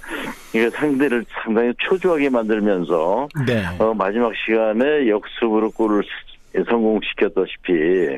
상대를 0.72 1.26
상당히 1.44 1.74
초조하게 1.80 2.30
만들면서 2.30 3.28
네. 3.46 3.66
어 3.78 3.94
마지막 3.94 4.32
시간에 4.38 5.10
역습으로 5.10 5.72
골을 5.72 6.04
성공시켰다시피 6.70 8.18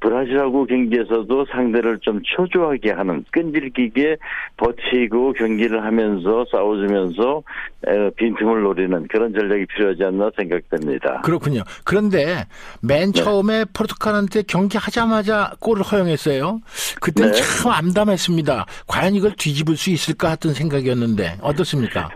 브라질하고 0.00 0.66
경기에서도 0.66 1.46
상대를 1.46 1.98
좀 2.00 2.20
초조하게 2.24 2.90
하는 2.90 3.24
끈질기게 3.30 4.16
버티고 4.56 5.32
경기를 5.34 5.84
하면서 5.84 6.44
싸워주면서 6.50 7.42
빈틈을 8.16 8.62
노리는 8.62 9.06
그런 9.08 9.32
전략이 9.32 9.66
필요하지 9.66 10.04
않나 10.04 10.30
생각됩니다. 10.36 11.20
그렇군요. 11.22 11.62
그런데 11.84 12.46
맨 12.80 13.12
네. 13.12 13.22
처음에 13.22 13.58
네. 13.58 13.64
포르투갈한테 13.72 14.42
경기하자마자 14.42 15.52
골을 15.60 15.82
허용했어요. 15.82 16.60
그때는 17.00 17.32
네. 17.32 17.40
참 17.40 17.72
암담했습니다. 17.72 18.66
과연 18.86 19.14
이걸 19.14 19.32
뒤집을 19.36 19.76
수 19.76 19.90
있을까 19.90 20.30
했던 20.30 20.52
생각이었는데 20.54 21.38
어떻습니까? 21.40 22.10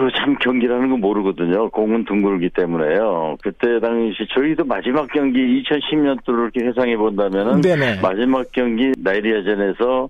어, 0.00 0.04
그참 0.04 0.34
경기라는 0.36 0.90
건 0.90 1.00
모르거든요. 1.00 1.68
공은 1.70 2.04
둥글기 2.06 2.50
때문에요. 2.50 3.36
그때 3.42 3.78
당시 3.80 4.26
저희도 4.34 4.64
마지막 4.64 5.06
경기 5.12 5.62
2010년도를 5.62 6.52
이렇게 6.54 6.66
회상해 6.66 6.96
본다면은 6.96 7.60
네네. 7.60 8.00
마지막 8.00 8.50
경기 8.52 8.92
나이리아전에서 8.98 10.08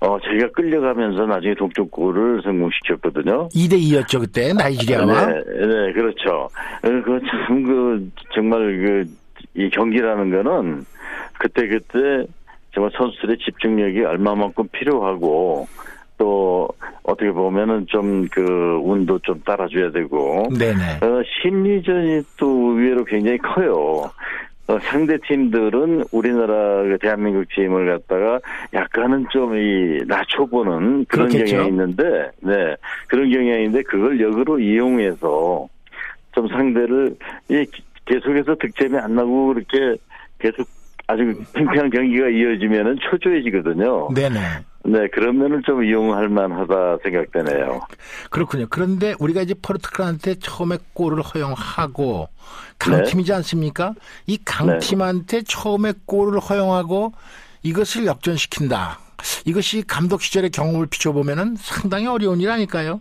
어, 0.00 0.18
저희가 0.20 0.48
끌려가면서 0.52 1.26
나중에 1.26 1.54
동쪽골을 1.54 2.42
성공시켰거든요. 2.44 3.48
2대 3.48 3.72
2였죠, 3.72 4.20
그때, 4.20 4.52
나이지리아와. 4.52 5.26
네, 5.26 5.34
네, 5.44 5.92
그렇죠. 5.92 6.48
그, 6.80 7.20
참, 7.28 7.64
그, 7.64 8.10
정말 8.34 8.60
그, 8.60 9.04
이 9.56 9.68
경기라는 9.70 10.30
거는 10.30 10.84
그때그때 11.38 12.26
정말 12.72 12.90
선수들의 12.96 13.38
집중력이 13.38 14.02
얼마만큼 14.02 14.68
필요하고 14.72 15.66
또 16.18 16.68
어떻게 17.02 17.30
보면은 17.30 17.86
좀 17.88 18.28
그 18.30 18.78
운도 18.82 19.18
좀 19.20 19.40
따라줘야 19.44 19.90
되고 19.90 20.48
네네. 20.58 20.98
어, 21.02 21.22
심리전이 21.42 22.22
또 22.36 22.46
의외로 22.78 23.04
굉장히 23.04 23.38
커요. 23.38 24.10
어, 24.66 24.78
상대 24.80 25.18
팀들은 25.26 26.04
우리나라 26.10 26.82
그 26.84 26.96
대한민국 26.98 27.44
팀을 27.54 27.86
갖다가 27.98 28.40
약간은 28.72 29.26
좀 29.30 29.54
이 29.56 30.02
낮춰보는 30.06 31.04
그런 31.06 31.28
그렇겠죠. 31.28 31.56
경향이 31.56 31.68
있는데, 31.68 32.02
네 32.40 32.74
그런 33.08 33.30
경향인데 33.30 33.82
그걸 33.82 34.18
역으로 34.20 34.58
이용해서 34.58 35.68
좀 36.32 36.48
상대를 36.48 37.14
이 37.50 37.66
계속해서 38.06 38.56
득점이 38.60 38.96
안 38.98 39.14
나고 39.14 39.52
그렇게 39.54 40.00
계속 40.38 40.66
아주 41.06 41.34
팽팽한 41.54 41.90
경기가 41.90 42.28
이어지면은 42.28 42.96
초조해지거든요. 43.10 44.08
네네. 44.14 44.38
네, 44.86 45.08
그런 45.08 45.38
면을 45.38 45.62
좀 45.62 45.82
이용할 45.82 46.28
만하다 46.28 46.98
생각되네요. 47.02 47.80
그렇군요. 48.30 48.66
그런데 48.68 49.14
우리가 49.18 49.40
이제 49.40 49.54
포르투갈한테 49.54 50.36
처음에 50.40 50.76
골을 50.92 51.22
허용하고 51.22 52.28
강팀이지 52.78 53.30
네. 53.30 53.36
않습니까? 53.36 53.94
이 54.26 54.38
강팀한테 54.44 55.38
네. 55.38 55.44
처음에 55.46 55.94
골을 56.04 56.38
허용하고 56.38 57.12
이것을 57.62 58.04
역전시킨다. 58.04 58.98
이것이 59.46 59.84
감독 59.86 60.20
시절의 60.20 60.50
경험을 60.50 60.86
비춰보면은 60.86 61.56
상당히 61.58 62.06
어려운 62.06 62.40
일 62.40 62.50
아닐까요? 62.50 63.00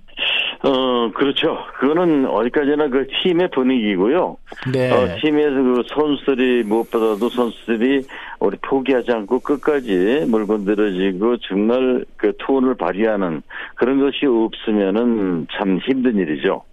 어, 0.63 1.11
그렇죠. 1.11 1.57
그거는 1.77 2.25
어디까지나 2.25 2.87
그 2.87 3.05
팀의 3.21 3.49
분위기고요. 3.51 4.37
네. 4.71 4.91
어, 4.91 5.17
팀에서 5.19 5.55
그 5.55 5.83
선수들이 5.89 6.63
무엇보다도 6.63 7.29
선수들이 7.29 8.05
우리 8.39 8.57
포기하지 8.61 9.11
않고 9.11 9.39
끝까지 9.39 10.25
물건 10.29 10.63
들어지고 10.63 11.37
정말 11.39 12.05
그 12.15 12.31
투혼을 12.39 12.75
발휘하는 12.75 13.41
그런 13.75 13.99
것이 13.99 14.25
없으면은 14.25 15.47
참 15.51 15.79
힘든 15.85 16.15
일이죠. 16.15 16.63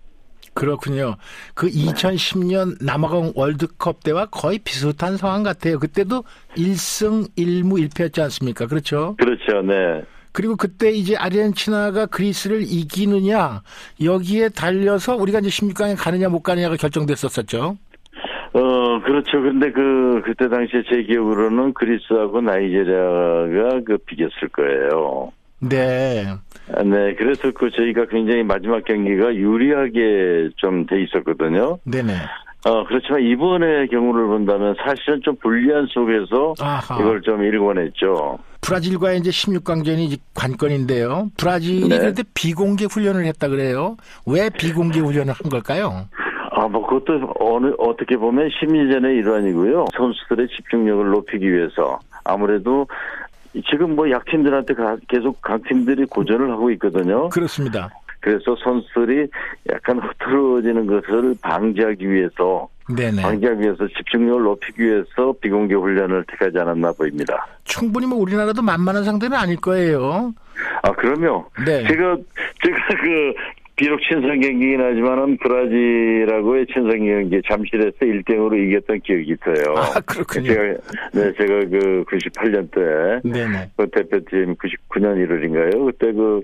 그렇군요. 0.55 1.17
그 1.55 1.69
2010년 1.69 2.77
남아공 2.85 3.33
월드컵 3.35 4.05
때와 4.05 4.27
거의 4.27 4.61
비슷한 4.61 5.17
상황 5.17 5.43
같아요. 5.43 5.81
그때도 5.81 6.23
1승 6.57 7.29
1무 7.37 7.89
1패였지 7.89 8.21
않습니까? 8.23 8.67
그렇죠? 8.67 9.17
그렇죠. 9.19 9.63
네. 9.63 10.03
그리고 10.33 10.57
그때 10.57 10.91
이제 10.91 11.17
아르헨티나가 11.17 12.07
그리스를 12.07 12.63
이기느냐 12.63 13.63
여기에 14.03 14.51
달려서 14.51 15.17
우리가 15.17 15.41
이제 15.41 15.49
16강에 15.49 15.97
가느냐 15.99 16.29
못 16.29 16.43
가느냐가 16.43 16.77
결정됐었었죠. 16.77 17.77
어, 18.53 19.01
그렇죠. 19.05 19.41
근데 19.41 19.71
그, 19.71 20.23
그때 20.25 20.49
당시에 20.49 20.83
제 20.91 21.03
기억으로는 21.05 21.73
그리스하고 21.75 22.41
나이제리아가 22.41 23.81
그 23.87 23.99
비겼을 24.07 24.49
거예요. 24.53 25.31
네. 25.61 26.27
아, 26.75 26.83
네. 26.83 27.15
그래서 27.15 27.51
그 27.53 27.71
저희가 27.71 28.07
굉장히 28.07 28.43
마지막 28.43 28.85
경기가 28.85 29.35
유리하게 29.35 30.51
좀 30.57 30.87
돼 30.87 31.03
있었거든요. 31.03 31.79
네네. 31.85 32.13
어, 32.67 32.85
그렇지만 32.87 33.23
이번의 33.23 33.89
경우를 33.89 34.27
본다면 34.27 34.75
사실은 34.85 35.21
좀 35.23 35.37
불리한 35.37 35.87
속에서 35.87 36.55
아하. 36.61 36.99
이걸 37.01 37.23
좀 37.23 37.43
일궈냈죠. 37.43 38.39
브라질과의 38.71 39.19
이제 39.19 39.31
16강전이 39.31 40.17
관건인데요. 40.33 41.31
브라질이 41.37 41.89
네. 41.89 41.99
그런데 41.99 42.23
비공개 42.35 42.85
훈련을 42.85 43.27
했다 43.27 43.49
그래요. 43.49 43.97
왜 44.27 44.49
비공개 44.49 45.01
훈련을 45.01 45.33
한 45.33 45.51
걸까요? 45.51 46.07
아, 46.53 46.69
뭐 46.69 46.87
그것도 46.87 47.35
어느 47.41 47.73
어떻게 47.79 48.17
보면 48.17 48.49
심리전의 48.61 49.17
일환이고요. 49.17 49.87
선수들의 49.97 50.49
집중력을 50.57 51.05
높이기 51.09 51.53
위해서 51.53 51.99
아무래도 52.23 52.87
지금 53.69 53.97
뭐 53.97 54.09
약팀들한테 54.09 54.75
계속 55.09 55.43
강팀들이 55.43 56.05
고전을 56.07 56.53
하고 56.53 56.71
있거든요. 56.73 57.29
그렇습니다. 57.31 57.91
그래서 58.21 58.55
선수들이 58.63 59.29
약간 59.71 59.99
흐트러지는 59.99 60.87
것을 60.87 61.35
방지하기 61.43 62.11
위해서 62.11 62.69
네네. 62.95 63.23
방지하기 63.23 63.61
위해서 63.63 63.87
집중력을 63.89 64.43
높이기 64.43 64.83
위해서 64.83 65.35
비공개 65.41 65.75
훈련을 65.75 66.25
택하지 66.29 66.59
않았나 66.59 66.93
보입니다. 66.93 67.47
충분히 67.65 68.07
뭐 68.07 68.19
우리나라도 68.19 68.63
만만한 68.63 69.05
상대는 69.05 69.37
아닐 69.37 69.57
거예요. 69.57 70.35
아 70.83 70.93
그럼요. 70.93 71.47
네. 71.65 71.87
제가 71.87 72.17
제가 72.63 72.77
그 73.03 73.35
비록 73.77 73.99
친선 74.03 74.39
경기긴 74.41 74.79
하지만은 74.79 75.39
브라질하고의 75.39 76.67
친선 76.67 76.99
경기 76.99 77.41
잠실에서 77.49 77.97
1대0으로 77.99 78.69
이겼던 78.69 79.01
기억이 79.01 79.35
있어요. 79.35 79.75
아, 79.75 79.99
그렇군요. 80.01 80.49
제가, 80.49 80.63
네, 81.15 81.33
제가 81.33 81.61
그 81.71 82.05
98년 82.07 82.71
때. 82.73 83.27
네네. 83.27 83.71
그 83.79 83.89
대표팀 83.89 84.57
99년 84.57 85.17
1월인가요? 85.27 85.87
그때 85.87 86.13
그 86.13 86.37
어, 86.37 86.43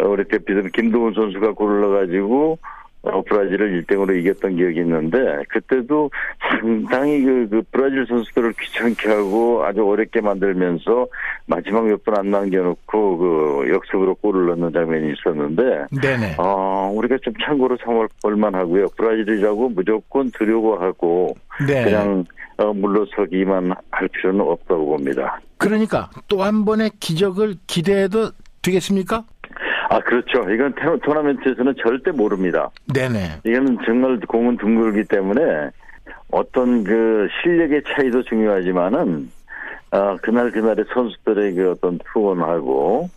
우리 0.00 0.24
대표팀 0.24 0.70
김동훈 0.72 1.14
선수가 1.14 1.52
골을 1.52 1.80
넣어가지고 1.82 2.58
어, 3.06 3.20
브라질을 3.20 3.82
1등으로 3.84 4.18
이겼던 4.18 4.56
기억이 4.56 4.80
있는데 4.80 5.18
그때도 5.50 6.10
상당히 6.40 7.22
그, 7.22 7.46
그 7.50 7.62
브라질 7.70 8.06
선수들을 8.06 8.54
귀찮게 8.58 9.08
하고 9.10 9.62
아주 9.62 9.86
어렵게 9.86 10.22
만들면서 10.22 11.06
마지막 11.44 11.84
몇 11.84 12.02
분 12.02 12.16
안 12.16 12.30
남겨놓고 12.30 13.18
그 13.18 13.70
역습으로 13.74 14.14
골을 14.16 14.46
넣는 14.46 14.72
장면이 14.72 15.12
있었는데 15.12 15.84
네네. 16.00 16.36
어, 16.38 16.90
우리가 16.94 17.18
좀 17.22 17.34
참고로 17.44 17.76
삼을 17.84 18.08
만하고요. 18.36 18.86
브라질이라고 18.96 19.68
무조건 19.68 20.30
두려워하고 20.30 21.36
네. 21.66 21.84
그냥 21.84 22.24
어, 22.56 22.72
물러서기만 22.72 23.74
할 23.90 24.08
필요는 24.08 24.40
없다고 24.40 24.86
봅니다. 24.86 25.40
그러니까 25.58 26.08
또 26.28 26.42
한 26.42 26.64
번의 26.64 26.90
기적을 27.00 27.56
기대해도 27.66 28.30
되겠습니까? 28.62 29.24
아, 29.90 30.00
그렇죠. 30.00 30.48
이건 30.50 30.74
토너멘트에서는 31.02 31.74
절대 31.82 32.10
모릅니다. 32.10 32.70
네네. 32.92 33.40
이거는 33.44 33.78
정말 33.84 34.18
공은 34.20 34.56
둥글기 34.58 35.04
때문에 35.04 35.70
어떤 36.30 36.84
그 36.84 37.28
실력의 37.42 37.82
차이도 37.86 38.22
중요하지만은, 38.24 39.30
어, 39.92 40.16
그날 40.22 40.50
그날의 40.50 40.84
선수들의 40.92 41.54
그 41.54 41.70
어떤 41.70 41.98
투혼하고, 42.12 43.08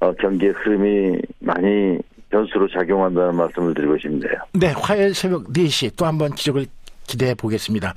어, 0.00 0.12
경기의 0.14 0.52
흐름이 0.52 1.18
많이 1.40 1.98
변수로 2.30 2.68
작용한다는 2.68 3.36
말씀을 3.36 3.74
드리고 3.74 3.96
싶네요. 3.98 4.34
네, 4.52 4.72
화요일 4.76 5.14
새벽 5.14 5.52
4시 5.52 5.96
또 5.96 6.04
한번 6.04 6.32
기적을 6.32 6.66
기대해 7.06 7.34
보겠습니다. 7.34 7.94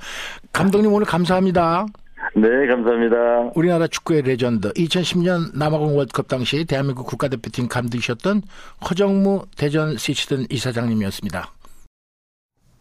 감독님 0.52 0.92
오늘 0.92 1.06
감사합니다. 1.06 1.86
네, 2.34 2.66
감사합니다. 2.66 3.52
우리나라 3.54 3.86
축구의 3.86 4.22
레전드 4.22 4.72
2010년 4.72 5.56
남아공 5.56 5.96
월드컵 5.96 6.28
당시 6.28 6.64
대한민국 6.64 7.06
국가대표팀 7.06 7.68
감독이셨던 7.68 8.42
허정무 8.88 9.46
대전 9.56 9.96
시티즌 9.96 10.46
이사장님이었습니다. 10.50 11.52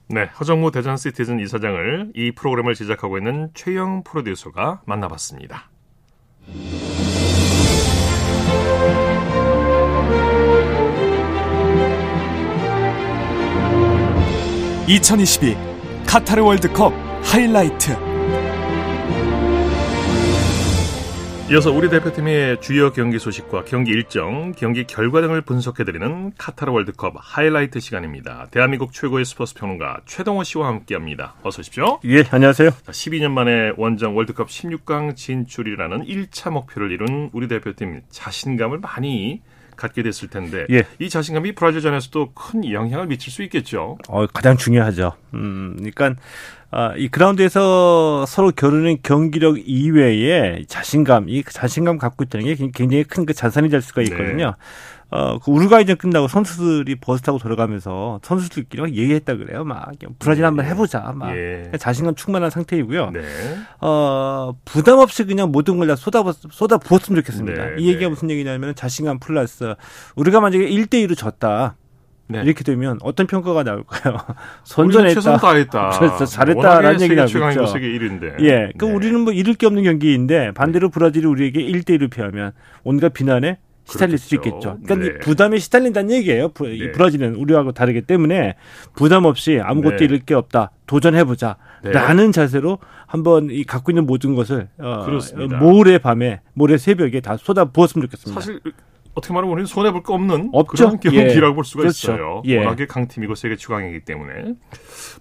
네, 0.09 0.25
허정무 0.39 0.71
대전 0.71 0.97
시티즌 0.97 1.39
이사장을 1.39 2.11
이 2.15 2.31
프로그램을 2.31 2.75
제작하고 2.75 3.17
있는 3.17 3.49
최영 3.53 4.03
프로듀서가 4.03 4.81
만나봤습니다. 4.85 5.69
2022 14.87 15.57
카타르 16.07 16.41
월드컵 16.41 16.93
하이라이트 17.21 18.06
이어서 21.49 21.71
우리 21.71 21.89
대표팀의 21.89 22.59
주요 22.59 22.91
경기 22.91 23.19
소식과 23.19 23.63
경기 23.63 23.91
일정, 23.91 24.51
경기 24.51 24.83
결과 24.83 25.21
등을 25.21 25.39
분석해드리는 25.39 26.33
카타르 26.37 26.73
월드컵 26.73 27.13
하이라이트 27.17 27.79
시간입니다. 27.79 28.47
대한민국 28.51 28.91
최고의 28.91 29.23
스포츠 29.23 29.53
평론가 29.53 30.01
최동호 30.05 30.43
씨와 30.43 30.67
함께합니다. 30.67 31.35
어서 31.43 31.61
오십시오. 31.61 32.01
예, 32.03 32.25
안녕하세요. 32.29 32.71
12년 32.71 33.31
만에 33.31 33.71
원정 33.77 34.17
월드컵 34.17 34.49
16강 34.49 35.15
진출이라는 35.15 36.03
1차 36.03 36.51
목표를 36.51 36.91
이룬 36.91 37.29
우리 37.31 37.47
대표팀 37.47 38.01
자신감을 38.09 38.79
많이 38.79 39.41
갖게 39.77 40.03
됐을 40.03 40.27
텐데 40.27 40.65
예. 40.69 40.83
이 40.99 41.09
자신감이 41.09 41.53
브라질전에서도 41.53 42.31
큰 42.33 42.69
영향을 42.69 43.07
미칠 43.07 43.31
수 43.31 43.43
있겠죠. 43.43 43.97
어, 44.09 44.27
가장 44.27 44.57
중요하죠. 44.57 45.13
음, 45.35 45.75
그러니까 45.77 46.15
아, 46.69 46.93
이 46.97 47.07
그라운드에서 47.07 48.25
서로 48.27 48.51
겨루는 48.51 48.97
경기력 49.01 49.57
이외에 49.65 50.65
자신감, 50.67 51.29
이 51.29 51.41
자신감 51.43 51.97
갖고 51.97 52.25
있다는 52.25 52.45
게 52.45 52.55
굉장히 52.55 53.03
큰 53.05 53.25
그 53.25 53.33
자산이 53.33 53.69
될 53.69 53.81
수가 53.81 54.01
있거든요. 54.03 54.45
네. 54.47 54.51
어, 55.09 55.39
그 55.39 55.51
우루과이전 55.51 55.97
끝나고 55.97 56.27
선수들이 56.27 56.95
버스 56.95 57.21
타고 57.23 57.37
돌아가면서 57.37 58.19
선수들끼리 58.23 58.81
막 58.81 58.89
얘기했다 58.93 59.35
그래요. 59.37 59.63
막 59.63 59.91
브라질 60.19 60.45
한번 60.45 60.65
네. 60.65 60.71
해보자. 60.71 61.13
막 61.15 61.35
예. 61.35 61.71
자신감 61.79 62.15
충만한 62.15 62.49
상태이고요. 62.49 63.11
네. 63.11 63.21
어, 63.79 64.53
부담 64.65 64.99
없이 64.99 65.23
그냥 65.25 65.51
모든 65.51 65.77
걸 65.77 65.87
다 65.87 65.95
쏟아 65.95 66.21
쏟아 66.51 66.77
부었으면 66.77 67.21
좋겠습니다. 67.21 67.65
네. 67.65 67.75
이 67.79 67.87
얘기가 67.87 68.01
네. 68.01 68.09
무슨 68.09 68.29
얘기냐면 68.29 68.75
자신감 68.75 69.19
플러스 69.19 69.75
우리가 70.17 70.41
만약에 70.41 70.67
1대 70.69 70.95
1로 71.07 71.15
졌다. 71.17 71.75
네. 72.29 72.41
이렇게 72.43 72.65
되면 72.65 72.97
어떤 73.03 73.25
평가가 73.25 73.63
나올까요? 73.63 74.17
선전했다. 74.65 75.13
최선 75.13 75.37
다했다. 75.37 75.91
잘했다라는 76.27 76.99
얘기 76.99 77.15
나오죠. 77.15 77.67
세계 77.67 77.87
1위인데. 77.87 78.41
예. 78.43 78.73
그럼 78.77 78.91
네. 78.91 78.95
우리는 78.97 79.21
뭐 79.21 79.31
잃을 79.31 79.53
게 79.53 79.65
없는 79.65 79.83
경기인데 79.83 80.51
반대로 80.51 80.89
브라질이 80.89 81.25
우리에게 81.25 81.61
1대 81.61 81.97
1을 81.97 82.11
패하면 82.11 82.51
온갖 82.83 83.13
비난에 83.13 83.59
시달릴 83.87 84.17
그렇겠죠. 84.17 84.27
수 84.27 84.35
있겠죠. 84.35 84.77
그러니까 84.83 84.95
네. 84.95 85.19
부담에 85.19 85.57
시달린다는 85.59 86.11
얘기예요. 86.11 86.49
부, 86.49 86.67
네. 86.67 86.91
브라질은 86.91 87.35
우리하고 87.35 87.71
다르기 87.71 88.01
때문에 88.01 88.55
부담 88.95 89.25
없이 89.25 89.59
아무것도 89.63 89.97
네. 89.97 90.05
잃을 90.05 90.19
게 90.19 90.33
없다. 90.33 90.71
도전해보자. 90.85 91.57
네. 91.83 91.91
라는 91.91 92.31
자세로 92.31 92.79
한번 93.05 93.49
이 93.49 93.63
갖고 93.63 93.91
있는 93.91 94.05
모든 94.05 94.35
것을 94.35 94.67
어, 94.79 95.05
모레 95.59 95.99
밤에 95.99 96.41
모레 96.53 96.77
새벽에 96.77 97.21
다 97.21 97.37
쏟아 97.37 97.65
부었으면 97.65 98.07
좋겠습니다. 98.07 98.39
사실 98.41 98.59
어떻게 99.13 99.33
말하면 99.33 99.51
우리는 99.53 99.65
손해 99.65 99.91
볼 99.91 100.03
거 100.03 100.13
없는 100.13 100.49
없죠? 100.53 100.97
그런 100.97 100.99
경기라고 100.99 101.51
예. 101.51 101.55
볼 101.55 101.65
수가 101.65 101.81
그렇죠. 101.81 102.11
있어요. 102.13 102.41
예. 102.45 102.57
워낙에 102.57 102.85
강팀이고 102.85 103.33
세계 103.35 103.55
최강이기 103.55 104.01
때문에 104.01 104.53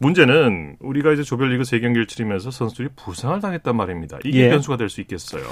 문제는 0.00 0.76
우리가 0.80 1.12
이제 1.12 1.22
조별리그 1.22 1.64
세 1.64 1.80
경기를 1.80 2.06
치르면서 2.06 2.50
선수들이 2.50 2.88
부상을 2.96 3.40
당했단 3.40 3.74
말입니다. 3.76 4.18
이게 4.24 4.44
예. 4.44 4.50
변수가 4.50 4.76
될 4.76 4.90
수 4.90 5.00
있겠어요. 5.00 5.42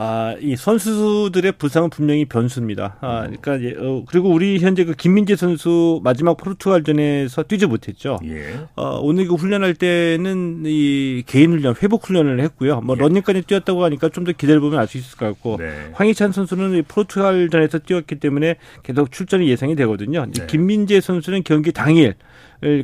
아, 0.00 0.36
이 0.40 0.54
선수들의 0.54 1.50
부상은 1.58 1.90
분명히 1.90 2.24
변수입니다. 2.24 2.98
아, 3.00 3.22
그러니까 3.26 3.60
예, 3.62 3.74
어, 3.76 4.04
그리고 4.06 4.30
우리 4.30 4.60
현재 4.60 4.84
그 4.84 4.94
김민재 4.94 5.34
선수 5.34 6.00
마지막 6.04 6.36
포르투갈전에서 6.36 7.42
뛰지 7.42 7.66
못했죠. 7.66 8.20
예. 8.24 8.60
어, 8.76 9.00
오늘 9.02 9.26
그 9.26 9.34
훈련할 9.34 9.74
때는 9.74 10.62
이 10.66 11.24
개인 11.26 11.50
훈련, 11.50 11.74
회복 11.82 12.06
훈련을 12.08 12.38
했고요. 12.40 12.80
뭐 12.82 12.94
예. 12.96 13.00
러닝까지 13.02 13.42
뛰었다고 13.42 13.82
하니까 13.84 14.08
좀 14.10 14.24
더 14.24 14.32
기다려 14.32 14.60
보면 14.60 14.78
알 14.78 14.86
수 14.86 14.98
있을 14.98 15.16
것 15.18 15.26
같고 15.26 15.56
네. 15.58 15.90
황희찬 15.94 16.30
선수는 16.32 16.84
포르투갈전에서 16.86 17.80
뛰었기 17.80 18.16
때문에 18.20 18.56
계속 18.84 19.10
출전이 19.10 19.48
예상이 19.48 19.74
되거든요. 19.76 20.26
네. 20.26 20.46
김민재 20.46 21.00
선수는 21.00 21.42
경기 21.44 21.72
당일 21.72 22.14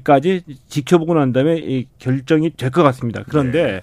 까지 0.04 0.42
지켜보고 0.68 1.14
난 1.14 1.32
다음에 1.32 1.58
이 1.58 1.86
결정이 1.98 2.50
될 2.56 2.70
것 2.70 2.82
같습니다. 2.84 3.24
그런데 3.28 3.62
네. 3.64 3.80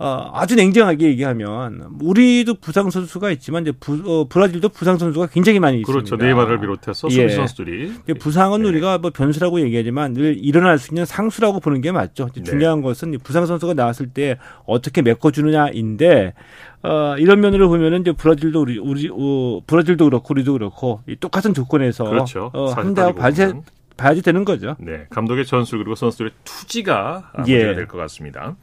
어, 0.00 0.30
아주 0.32 0.54
냉정하게 0.54 1.06
얘기하면 1.06 1.98
우리도 2.00 2.54
부상 2.60 2.88
선수가 2.88 3.30
있지만 3.32 3.62
이제 3.62 3.72
부, 3.72 4.00
어, 4.06 4.28
브라질도 4.28 4.68
부상 4.68 4.96
선수가 4.96 5.26
굉장히 5.26 5.58
많이. 5.58 5.80
있습니다. 5.80 5.92
그렇죠. 5.92 6.16
네이마르를 6.16 6.60
비롯해서 6.60 7.08
예. 7.10 7.28
선수들이 7.28 7.92
부상은 8.20 8.62
네. 8.62 8.68
우리가 8.68 8.98
뭐 8.98 9.10
변수라고 9.10 9.60
얘기하지만 9.60 10.12
늘 10.12 10.36
일어날 10.38 10.78
수 10.78 10.92
있는 10.92 11.04
상수라고 11.04 11.58
보는 11.58 11.80
게 11.80 11.90
맞죠. 11.90 12.28
네. 12.34 12.42
중요한 12.44 12.80
것은 12.80 13.18
부상 13.24 13.46
선수가 13.46 13.74
나왔을 13.74 14.08
때 14.08 14.38
어떻게 14.66 15.02
메꿔주느냐인데 15.02 16.34
어, 16.82 17.16
이런 17.18 17.40
면으로 17.40 17.68
보면은 17.68 18.02
이제 18.02 18.12
브라질도 18.12 18.60
우리 18.60 18.78
우리 18.78 19.10
어, 19.12 19.60
브라질도 19.66 20.04
그렇고 20.04 20.26
우리도 20.32 20.52
그렇고 20.52 21.00
이 21.08 21.16
똑같은 21.16 21.54
조건에서 21.54 22.04
그렇죠. 22.04 22.50
어, 22.54 22.70
한다고 22.70 23.16
봐야지, 23.16 23.52
봐야지 23.96 24.22
되는 24.22 24.44
거죠. 24.44 24.76
네, 24.78 25.06
감독의 25.10 25.44
전술 25.44 25.78
그리고 25.78 25.96
선수들의 25.96 26.30
투지가 26.44 27.32
문제가 27.36 27.70
예. 27.70 27.74
될것 27.74 28.00
같습니다. 28.00 28.54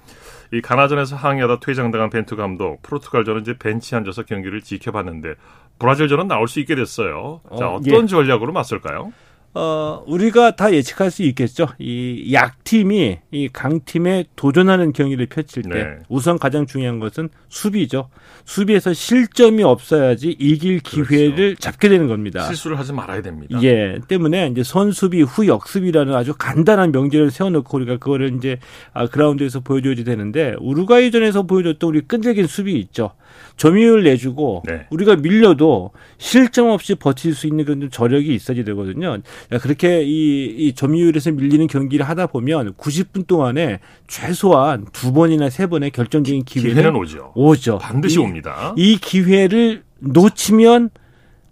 이 0.52 0.62
가나전에서 0.62 1.16
항의하다 1.16 1.60
퇴장당한 1.60 2.10
벤투 2.10 2.36
감독, 2.36 2.82
포르투갈전은 2.82 3.42
이제 3.42 3.58
벤치에 3.58 3.98
앉아서 3.98 4.24
경기를 4.24 4.62
지켜봤는데 4.62 5.36
브라질전은 5.80 6.28
나올 6.28 6.48
수 6.48 6.60
있게 6.60 6.76
됐어요. 6.76 7.42
자, 7.58 7.70
어, 7.70 7.76
어떤 7.76 8.04
예. 8.04 8.08
전략으로 8.08 8.54
맞설까요? 8.54 9.12
어, 9.58 10.04
우리가 10.06 10.58
다 10.58 10.74
예측할 10.74 11.10
수 11.10 11.24
있겠죠. 11.24 11.68
이 11.80 12.34
약팀이 12.34 13.20
이 13.32 13.50
강팀에 13.54 14.26
도전하는 14.36 14.92
경기를 14.92 15.28
펼칠 15.28 15.64
때 15.64 15.70
네. 15.70 15.86
우선 16.10 16.38
가장 16.38 16.66
중요한 16.66 17.00
것은 17.00 17.30
수비죠. 17.48 18.10
수비에서 18.44 18.94
실점이 18.94 19.64
없어야지 19.64 20.36
이길 20.38 20.80
기회를 20.80 21.36
그렇죠. 21.36 21.60
잡게 21.60 21.88
되는 21.88 22.08
겁니다. 22.08 22.44
실수를 22.44 22.78
하지 22.78 22.92
말아야 22.92 23.22
됩니다. 23.22 23.58
예. 23.64 23.98
때문에 24.10 24.50
이제 24.50 24.62
선수비 24.62 25.22
후 25.22 25.48
역수비라는 25.48 26.14
아주 26.14 26.34
간단한 26.38 26.92
명제를 26.92 27.32
세워놓고 27.32 27.78
우리가 27.78 27.94
그거를 27.94 28.36
이제 28.36 28.60
아, 28.92 29.08
그라운드에서 29.08 29.62
보여줘야 29.62 29.96
되는데 29.96 30.56
우루과이전에서 30.60 31.44
보여줬던 31.44 31.90
우리 31.90 32.02
끈질긴 32.02 32.48
수비 32.48 32.74
있죠. 32.74 33.12
점유율 33.58 34.04
내주고 34.04 34.64
네. 34.66 34.86
우리가 34.90 35.16
밀려도 35.16 35.92
실점 36.18 36.70
없이 36.70 36.96
버틸 36.96 37.34
수 37.34 37.48
있는 37.48 37.66
그런 37.66 37.90
저력이 37.90 38.34
있어야 38.34 38.64
되거든요. 38.64 39.18
그렇게 39.62 40.04
이, 40.04 40.46
이 40.46 40.74
점유율에서 40.74 41.32
밀리는 41.32 41.68
경기를 41.68 42.08
하다 42.08 42.28
보면 42.28 42.74
90분 42.74 43.28
동안에 43.28 43.80
최소한 44.08 44.86
두 44.92 45.14
번이나 45.14 45.50
세 45.50 45.68
번의 45.68 45.92
결정적인 45.92 46.44
기회는, 46.44 46.74
기회는 46.74 46.96
오죠. 46.96 47.32
오죠. 47.36 47.78
반드시 47.78 48.16
이, 48.16 48.24
옵니다. 48.24 48.74
이 48.78 48.98
기회를 48.98 49.84
놓치면 50.00 50.90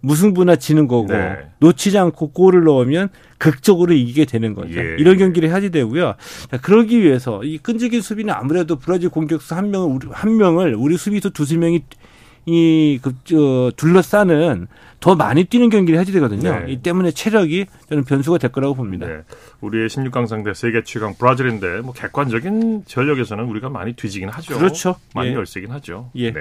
무승부나 0.04 0.56
지는 0.56 0.86
거고 0.86 1.12
네. 1.12 1.36
놓치지 1.60 1.96
않고 1.96 2.32
골을 2.32 2.64
넣으면 2.64 3.08
극적으로 3.38 3.94
이기게 3.94 4.26
되는 4.26 4.54
거죠. 4.54 4.78
예. 4.78 4.96
이런 4.98 5.16
경기를 5.16 5.48
해야지 5.48 5.70
되고요. 5.70 6.14
자, 6.50 6.60
그러기 6.60 7.02
위해서 7.02 7.42
이 7.42 7.58
끈질긴 7.58 8.02
수비는 8.02 8.32
아무래도 8.32 8.76
브라질 8.76 9.08
공격수 9.08 9.54
한 9.54 9.70
명을 9.70 9.96
우리, 9.96 10.08
한 10.12 10.36
명을 10.36 10.74
우리 10.74 10.98
수비수 10.98 11.30
두세 11.30 11.56
명이 11.56 11.84
이, 12.46 12.98
그, 13.02 13.14
저, 13.24 13.70
둘러싸는 13.76 14.66
더 15.04 15.14
많이 15.14 15.44
뛰는 15.44 15.68
경기를 15.68 15.98
해야 15.98 16.04
되거든요. 16.04 16.60
네. 16.60 16.72
이 16.72 16.78
때문에 16.78 17.10
체력이 17.10 17.66
저는 17.90 18.04
변수가 18.04 18.38
될 18.38 18.50
거라고 18.52 18.74
봅니다. 18.74 19.06
네. 19.06 19.20
우리의 19.60 19.88
16강 19.88 20.26
상대 20.26 20.54
세계 20.54 20.82
최강 20.82 21.14
브라질인데 21.14 21.82
뭐 21.82 21.92
객관적인 21.92 22.84
전력에서는 22.86 23.44
우리가 23.44 23.68
많이 23.68 23.92
뒤지긴 23.92 24.30
하죠. 24.30 24.56
그렇죠. 24.56 24.96
많이 25.14 25.30
예. 25.30 25.34
열세긴 25.34 25.70
하죠. 25.72 26.10
예. 26.14 26.32
네. 26.32 26.40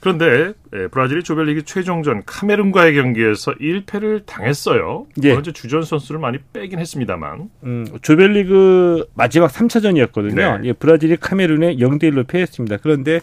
그런데 0.00 0.52
예, 0.72 0.86
브라질이 0.86 1.24
조별리그 1.24 1.64
최종전 1.64 2.22
카메룬과의 2.24 2.94
경기에서 2.94 3.52
1패를 3.54 4.24
당했어요. 4.26 5.06
예. 5.24 5.34
먼저 5.34 5.50
주전 5.50 5.82
선수를 5.82 6.20
많이 6.20 6.38
빼긴 6.52 6.78
했습니다만. 6.78 7.50
음, 7.64 7.86
조별리그 8.02 9.08
마지막 9.14 9.50
3차전이었거든요. 9.50 10.60
네. 10.60 10.68
예, 10.68 10.72
브라질이 10.72 11.16
카메룬에 11.16 11.76
0대 11.78 12.04
1로 12.04 12.26
패했습니다. 12.26 12.76
그런데 12.76 13.20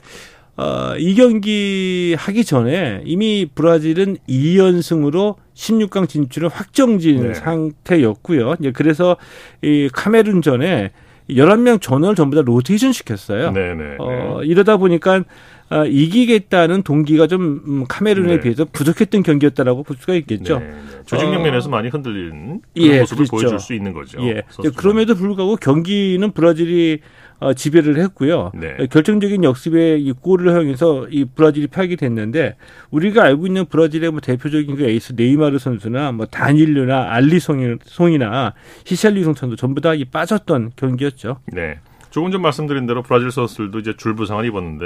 어, 0.58 0.96
이 0.98 1.16
경기 1.16 2.16
하기 2.18 2.46
전에 2.46 3.02
이미 3.06 3.46
브라질은 3.54 4.18
2연승으로 4.30 5.36
16강 5.54 6.08
진출을 6.08 6.50
확정진 6.50 7.28
네. 7.28 7.34
상태였고요. 7.34 8.56
이제 8.60 8.72
그래서 8.72 9.18
이 9.62 9.90
카메룬전에 9.92 10.92
11명 11.30 11.82
전원을 11.82 12.16
전부 12.16 12.36
다 12.36 12.44
로테이션 12.46 12.94
시켰어요. 12.94 13.52
네네. 13.52 13.74
네, 13.76 13.96
어, 14.00 14.40
네. 14.42 14.48
이러다 14.48 14.78
보니까 14.78 15.24
어, 15.72 15.84
이기겠다는 15.86 16.84
동기가 16.84 17.26
좀 17.26 17.62
음, 17.68 17.86
카메룬에 17.88 18.36
네. 18.36 18.40
비해서 18.40 18.66
부족했던 18.66 19.24
경기였다라고 19.24 19.84
볼 19.84 19.98
수가 20.00 20.14
있겠죠. 20.14 20.60
네, 20.60 20.66
네. 20.68 20.76
조직력 21.06 21.42
면에서 21.42 21.68
어, 21.68 21.72
많이 21.72 21.90
흔들린 21.90 22.30
그런 22.30 22.62
예, 22.78 23.00
모습을 23.00 23.26
그렇죠. 23.26 23.32
보여줄 23.32 23.60
수 23.60 23.74
있는 23.74 23.92
거죠. 23.92 24.22
예. 24.22 24.44
그럼에도 24.76 25.16
불구하고 25.16 25.56
경기는 25.56 26.32
브라질이 26.32 27.00
어, 27.40 27.54
지배를 27.54 27.98
했고요. 27.98 28.52
네. 28.56 28.78
결정적인 28.90 29.44
역습에 29.44 29.98
이 29.98 30.12
골을 30.14 30.54
허용해서 30.54 31.08
이 31.10 31.26
브라질이 31.26 31.68
패하게 31.68 31.96
됐는데 31.98 32.56
우리가 32.92 33.24
알고 33.24 33.46
있는 33.48 33.66
브라질의 33.66 34.12
뭐 34.12 34.22
대표적인 34.22 34.76
그 34.76 34.84
에이스 34.84 35.14
네이마르 35.18 35.60
선수나 35.60 36.12
뭐 36.14 36.26
다닐르나 36.26 37.12
알리송이나 37.12 38.54
히샬리송 38.86 39.34
선수 39.34 39.56
전부 39.56 39.82
다 39.82 39.96
이 39.96 40.04
빠졌던 40.06 40.72
경기였죠. 40.76 41.40
네. 41.54 41.80
조금 42.10 42.32
전 42.32 42.42
말씀드린 42.42 42.86
대로 42.86 43.02
브라질 43.02 43.32
선수들도 43.32 43.80
이제 43.80 43.94
줄 43.98 44.16
부상을 44.16 44.44
입었는데 44.46 44.86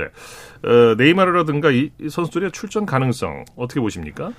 어, 0.64 0.96
네이마르라든가 0.98 1.72
이 1.72 1.92
선수들의 2.10 2.52
출전 2.52 2.86
가능성 2.86 3.46
어떻게 3.56 3.80
보십니까? 3.80 4.32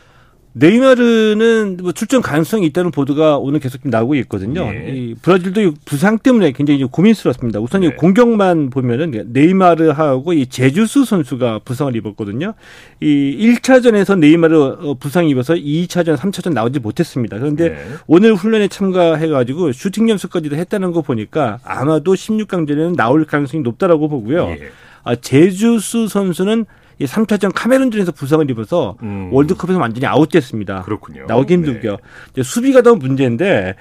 네이마르는 0.52 1.78
뭐 1.80 1.92
출전 1.92 2.22
가능성이 2.22 2.66
있다는 2.66 2.90
보도가 2.90 3.38
오늘 3.38 3.60
계속 3.60 3.80
나오고 3.84 4.16
있거든요. 4.16 4.68
예. 4.74 4.92
이 4.92 5.14
브라질도 5.14 5.74
부상 5.84 6.18
때문에 6.18 6.52
굉장히 6.52 6.84
고민스럽습니다. 6.84 7.60
우선 7.60 7.82
네. 7.82 7.86
이 7.86 7.90
공격만 7.90 8.70
보면은 8.70 9.28
네이마르하고 9.28 10.32
이 10.32 10.46
제주스 10.46 11.04
선수가 11.04 11.60
부상을 11.64 11.94
입었거든요. 11.94 12.54
이 13.00 13.56
1차전에서 13.60 14.18
네이마르 14.18 14.56
어, 14.56 14.94
부상 14.94 15.28
입어서 15.28 15.54
2차전, 15.54 16.16
3차전 16.16 16.52
나오지 16.52 16.80
못했습니다. 16.80 17.38
그런데 17.38 17.68
네. 17.68 17.76
오늘 18.08 18.34
훈련에 18.34 18.66
참가해 18.68 19.28
가지고 19.28 19.70
슈팅 19.70 20.08
연습까지도 20.10 20.56
했다는 20.56 20.90
거 20.90 21.02
보니까 21.02 21.60
아마도 21.64 22.14
16강전에는 22.14 22.96
나올 22.96 23.24
가능성이 23.24 23.62
높다라고 23.62 24.08
보고요. 24.08 24.48
예. 24.50 24.70
아, 25.04 25.14
제주스 25.14 26.08
선수는 26.08 26.66
이 27.00 27.06
3차전 27.06 27.50
카메룬전에서 27.54 28.12
부상을 28.12 28.48
입어서 28.50 28.96
음. 29.02 29.30
월드컵에서 29.32 29.80
완전히 29.80 30.06
아웃됐습니다. 30.06 30.82
그렇군요. 30.82 31.24
나오기 31.26 31.54
힘들고요. 31.54 31.96
네. 32.34 32.42
수비가 32.42 32.82
더 32.82 32.94
문제인데 32.94 33.74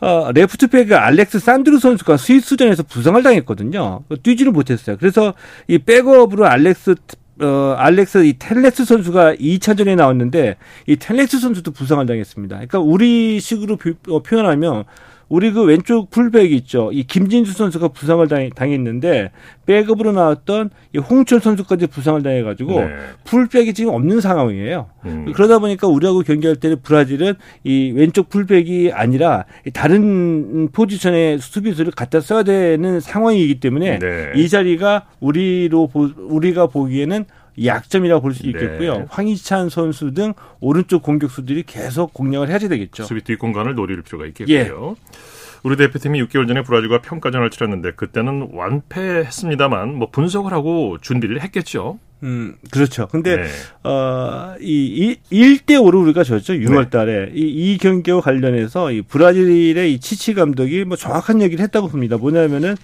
어, 0.00 0.30
레프트백의 0.34 0.94
알렉스 0.94 1.38
산드루 1.38 1.78
선수가 1.78 2.16
스위스전에서 2.16 2.82
부상을 2.82 3.22
당했거든요. 3.22 4.02
뛰지를 4.22 4.50
못했어요. 4.52 4.96
그래서 4.98 5.34
이 5.68 5.78
백업으로 5.78 6.46
알렉스 6.46 6.96
어, 7.40 7.74
알렉스 7.78 8.24
이 8.24 8.34
텔레스 8.38 8.84
선수가 8.84 9.36
2차전에 9.36 9.94
나왔는데 9.96 10.56
이 10.86 10.96
텔레스 10.96 11.38
선수도 11.38 11.70
부상을 11.70 12.04
당했습니다. 12.04 12.56
그러니까 12.56 12.80
우리식으로 12.80 13.78
어, 14.08 14.22
표현하면 14.22 14.84
우리 15.28 15.50
그 15.52 15.62
왼쪽 15.64 16.10
풀백 16.10 16.52
있죠. 16.52 16.90
이 16.92 17.04
김진수 17.04 17.52
선수가 17.52 17.88
부상을 17.88 18.26
당, 18.28 18.70
했 18.70 18.80
는데 18.80 19.30
백업으로 19.66 20.12
나왔던 20.12 20.70
이 20.94 20.98
홍철 20.98 21.40
선수까지 21.40 21.86
부상을 21.86 22.22
당해가지고 22.22 22.80
네. 22.80 22.88
풀백이 23.24 23.74
지금 23.74 23.94
없는 23.94 24.20
상황이에요. 24.20 24.86
음. 25.06 25.32
그러다 25.34 25.58
보니까 25.58 25.86
우리하고 25.86 26.20
경기할 26.20 26.56
때는 26.56 26.78
브라질은 26.82 27.34
이 27.64 27.92
왼쪽 27.94 28.28
풀백이 28.28 28.90
아니라 28.92 29.44
다른 29.72 30.68
포지션의 30.72 31.38
수비수를 31.38 31.92
갖다 31.92 32.20
써야 32.20 32.42
되는 32.42 33.00
상황이기 33.00 33.60
때문에 33.60 33.98
네. 33.98 34.32
이 34.34 34.48
자리가 34.48 35.06
우리로 35.20 35.88
보, 35.88 36.10
우리가 36.16 36.66
보기에는 36.66 37.24
약점이라고 37.62 38.20
볼 38.22 38.34
수 38.34 38.46
있겠고요. 38.46 38.98
네. 38.98 39.06
황희찬 39.08 39.68
선수 39.68 40.12
등 40.12 40.34
오른쪽 40.60 41.02
공격수들이 41.02 41.62
계속 41.64 42.12
공략을 42.14 42.48
해야 42.48 42.58
되겠죠. 42.58 43.04
수비 43.04 43.22
뒷 43.22 43.36
공간을 43.36 43.74
노릴 43.74 44.02
필요가 44.02 44.26
있겠고요. 44.26 44.56
예. 44.56 44.70
우리 45.62 45.76
대표팀이 45.76 46.22
6개월 46.24 46.46
전에 46.46 46.62
브라질과 46.62 47.00
평가전을 47.00 47.50
치렀는데 47.50 47.92
그때는 47.92 48.50
완패했습니다만 48.52 49.94
뭐 49.94 50.10
분석을 50.10 50.52
하고 50.52 50.98
준비를 51.00 51.40
했겠죠. 51.42 51.98
음, 52.24 52.54
그렇죠. 52.70 53.06
근데, 53.08 53.36
네. 53.36 53.44
어, 53.82 54.54
이, 54.58 55.16
1대 55.30 55.74
5로 55.76 56.02
우리가 56.04 56.24
졌죠. 56.24 56.54
6월 56.54 56.88
달에. 56.90 57.30
이, 57.34 57.42
이 57.74 57.78
경기와 57.78 58.22
관련해서 58.22 58.92
이 58.92 59.02
브라질의 59.02 59.92
이 59.92 60.00
치치 60.00 60.32
감독이 60.32 60.84
뭐 60.84 60.96
정확한 60.96 61.42
얘기를 61.42 61.62
했다고 61.62 61.88
봅니다. 61.88 62.16
뭐냐면은, 62.16 62.76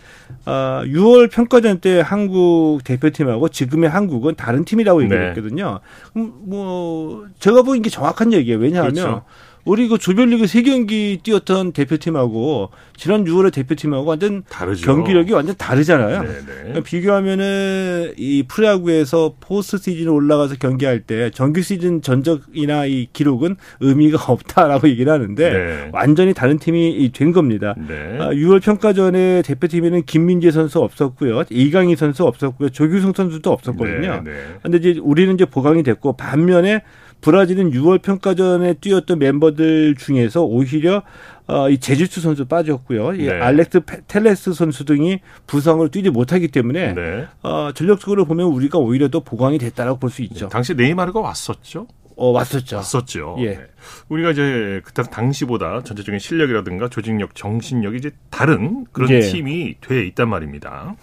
어, 0.44 0.82
6월 0.84 1.30
평가전 1.30 1.80
때 1.80 2.00
한국 2.04 2.80
대표팀하고 2.84 3.48
지금의 3.48 3.88
한국은 3.88 4.34
다른 4.34 4.66
팀이라고 4.66 5.02
얘기를 5.04 5.20
네. 5.20 5.28
했거든요. 5.28 5.80
음, 6.16 6.32
뭐, 6.44 7.26
제가 7.38 7.62
보기엔 7.62 7.80
이게 7.80 7.88
정확한 7.88 8.34
얘기예요. 8.34 8.58
왜냐하면, 8.58 8.92
그렇죠. 8.92 9.24
우리 9.64 9.88
그 9.88 9.98
조별리그 9.98 10.46
세 10.46 10.62
경기 10.62 11.20
뛰었던 11.22 11.72
대표팀하고 11.72 12.70
지난 12.96 13.24
6월의 13.24 13.52
대표팀하고 13.52 14.04
완전 14.04 14.42
다르죠. 14.48 14.86
경기력이 14.86 15.32
완전 15.32 15.54
다르잖아요. 15.56 16.24
그러니까 16.44 16.80
비교하면은 16.80 18.14
이 18.16 18.44
프로야구에서 18.48 19.34
포스트 19.40 19.90
시즌 19.90 20.08
올라가서 20.08 20.56
경기할 20.56 21.00
때 21.00 21.30
정규 21.30 21.62
시즌 21.62 22.02
전적이나 22.02 22.86
이 22.86 23.08
기록은 23.12 23.56
의미가 23.80 24.24
없다라고 24.32 24.88
얘기를 24.88 25.12
하는데 25.12 25.50
네. 25.50 25.90
완전히 25.92 26.34
다른 26.34 26.58
팀이 26.58 27.10
된 27.12 27.32
겁니다. 27.32 27.74
네. 27.76 28.18
6월 28.18 28.56
아, 28.56 28.60
평가전에 28.60 29.42
대표팀에는 29.42 30.04
김민재 30.04 30.50
선수 30.50 30.80
없었고요. 30.80 31.44
이강희 31.50 31.96
선수 31.96 32.24
없었고요. 32.24 32.70
조규성 32.70 33.12
선수도 33.14 33.52
없었거든요. 33.52 34.22
네. 34.24 34.30
네. 34.30 34.32
근데 34.62 34.78
이제 34.78 35.00
우리는 35.02 35.34
이제 35.34 35.44
보강이 35.44 35.82
됐고 35.82 36.16
반면에 36.16 36.82
브라질은 37.20 37.72
6월 37.72 38.02
평가전에 38.02 38.74
뛰었던 38.74 39.18
멤버들 39.18 39.94
중에서 39.96 40.42
오히려 40.42 41.02
어, 41.46 41.68
이 41.68 41.78
제주투 41.78 42.20
선수 42.20 42.44
빠졌고요. 42.46 43.12
네. 43.12 43.24
이 43.24 43.28
알렉스 43.30 43.80
텔레스 44.06 44.52
선수 44.52 44.84
등이 44.84 45.20
부상을 45.46 45.86
뛰지 45.90 46.10
못하기 46.10 46.48
때문에 46.48 46.94
네. 46.94 47.26
어, 47.42 47.70
전력적으로 47.74 48.24
보면 48.24 48.46
우리가 48.46 48.78
오히려 48.78 49.08
더 49.08 49.20
보강이 49.20 49.58
됐다라고 49.58 49.98
볼 49.98 50.10
수 50.10 50.22
있죠. 50.22 50.46
네. 50.46 50.48
당시 50.50 50.74
네이마르가 50.74 51.20
왔었죠. 51.20 51.86
어, 52.16 52.30
왔었죠. 52.32 52.76
왔었죠. 52.76 53.36
예. 53.38 53.46
네. 53.46 53.60
우리가 54.08 54.32
이제 54.32 54.80
그때 54.84 55.02
당시보다 55.02 55.82
전체적인 55.82 56.18
실력이라든가 56.18 56.88
조직력, 56.88 57.34
정신력이 57.34 57.96
이제 57.96 58.10
다른 58.30 58.84
그런 58.92 59.10
예. 59.10 59.20
팀이 59.20 59.76
돼 59.80 60.06
있단 60.06 60.28
말입니다. 60.28 60.94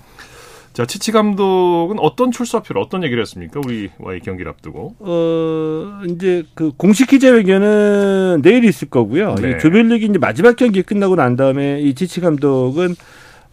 자, 0.78 0.86
치치 0.86 1.12
감독은 1.12 1.98
어떤 1.98 2.30
출사표를 2.30 2.80
어떤 2.80 3.04
얘기를 3.04 3.20
했습니까? 3.24 3.60
우리와의 3.66 4.20
경기를 4.24 4.52
앞두고. 4.52 4.94
어, 5.00 6.02
이제 6.08 6.44
그 6.54 6.72
공식 6.78 7.10
기자회견은 7.10 8.44
내일 8.44 8.63
있을 8.63 8.88
거고요. 8.88 9.34
네. 9.42 9.58
조별리그 9.58 10.06
이제 10.06 10.20
마지막 10.20 10.56
경기 10.56 10.84
끝나고 10.84 11.16
난 11.16 11.36
다음에 11.36 11.82
이 11.82 11.96
치치 11.96 12.22
감독은 12.22 12.96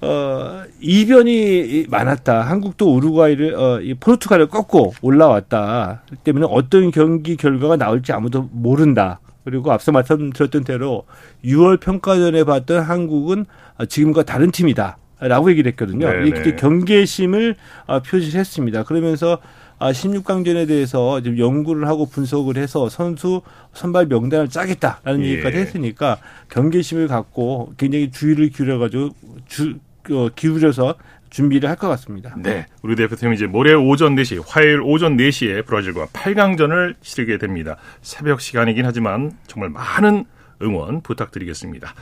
어, 0.03 0.65
이변이 0.83 1.87
많았다. 1.89 2.43
한국도 2.43 2.95
우루과이를, 2.95 3.55
어, 3.55 3.81
이 3.81 3.95
포르투갈을 3.95 4.49
꺾고 4.49 4.93
올라왔다. 5.01 6.03
때문에 6.25 6.47
어떤 6.51 6.91
경기 6.91 7.39
결과가 7.39 7.77
나올지 7.77 8.13
아무도 8.13 8.51
모른다. 8.53 9.21
그리고 9.45 9.73
앞서 9.73 9.93
말씀드렸던 9.93 10.65
대로 10.65 11.05
6월 11.43 11.81
평가전에 11.81 12.45
봤던 12.45 12.83
한국은 12.83 13.47
지금과 13.89 14.25
다른 14.25 14.51
팀이다. 14.51 14.99
라고 15.21 15.51
얘기를 15.51 15.71
했거든요. 15.73 16.09
이렇게 16.11 16.57
경계심을 16.57 17.57
아, 17.87 18.01
표시를 18.01 18.41
했습니다. 18.41 18.83
그러면서 18.85 19.39
아, 19.79 19.91
16강전에 19.93 20.69
대해서 20.69 21.21
좀 21.23 21.39
연구를 21.39 21.87
하고 21.89 22.07
분석을 22.07 22.57
해서 22.57 22.89
선수 22.89 23.43
선발 23.73 24.07
명단을 24.07 24.49
짜겠다라는 24.49 25.23
예. 25.25 25.31
얘기까지 25.31 25.57
했으니까 25.59 26.19
경계심을 26.51 27.09
갖고 27.09 27.73
굉장히 27.77 28.11
주의를 28.11 28.51
기울여가지고 28.51 29.11
주, 29.47 29.75
어, 30.11 30.29
기울여서 30.35 30.95
준비를 31.31 31.69
할 31.69 31.75
것 31.77 31.89
같습니다. 31.89 32.35
네. 32.39 32.67
우리 32.83 32.95
대표팀이 32.95 33.35
이제 33.35 33.47
모레 33.47 33.75
오전 33.75 34.15
4시, 34.15 34.41
화요일 34.47 34.81
오전 34.83 35.17
4시에 35.17 35.67
브라질과 35.67 36.07
8강전을 36.07 36.95
치르게 37.01 37.39
됩니다. 37.39 37.77
새벽 38.03 38.41
시간이긴 38.41 38.87
하지만 38.87 39.33
정말 39.49 39.71
많은 39.71 40.27
응원 40.63 41.01
부탁드리겠습니다. 41.01 41.93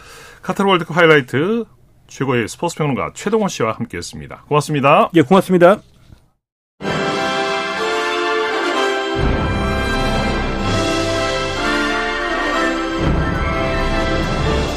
카타르 0.42 0.68
월드컵 0.68 0.98
하이라이트 0.98 1.64
최고의 2.12 2.46
스포츠 2.46 2.76
평론가 2.76 3.12
최동원 3.14 3.48
씨와 3.48 3.72
함께했습니다. 3.72 4.44
고맙습니다. 4.46 5.10
예, 5.14 5.22
고맙습니다. 5.22 5.80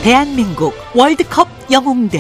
대한민국 0.04 0.74
월드컵 0.94 1.48
영웅들 1.72 2.20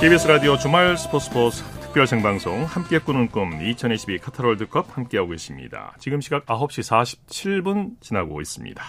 KBS 0.00 0.26
라디오 0.26 0.58
주말 0.58 0.98
스포츠 0.98 1.26
스포츠 1.26 1.73
특별 1.94 2.08
생방송 2.08 2.64
함께 2.64 2.98
꾸는 2.98 3.28
꿈 3.28 3.62
2022 3.62 4.18
카타르 4.18 4.48
월드컵 4.48 4.98
함께하고 4.98 5.30
계십니다. 5.30 5.94
지금 6.00 6.20
시각 6.20 6.44
9시 6.44 6.82
47분 7.28 8.00
지나고 8.00 8.40
있습니다. 8.40 8.82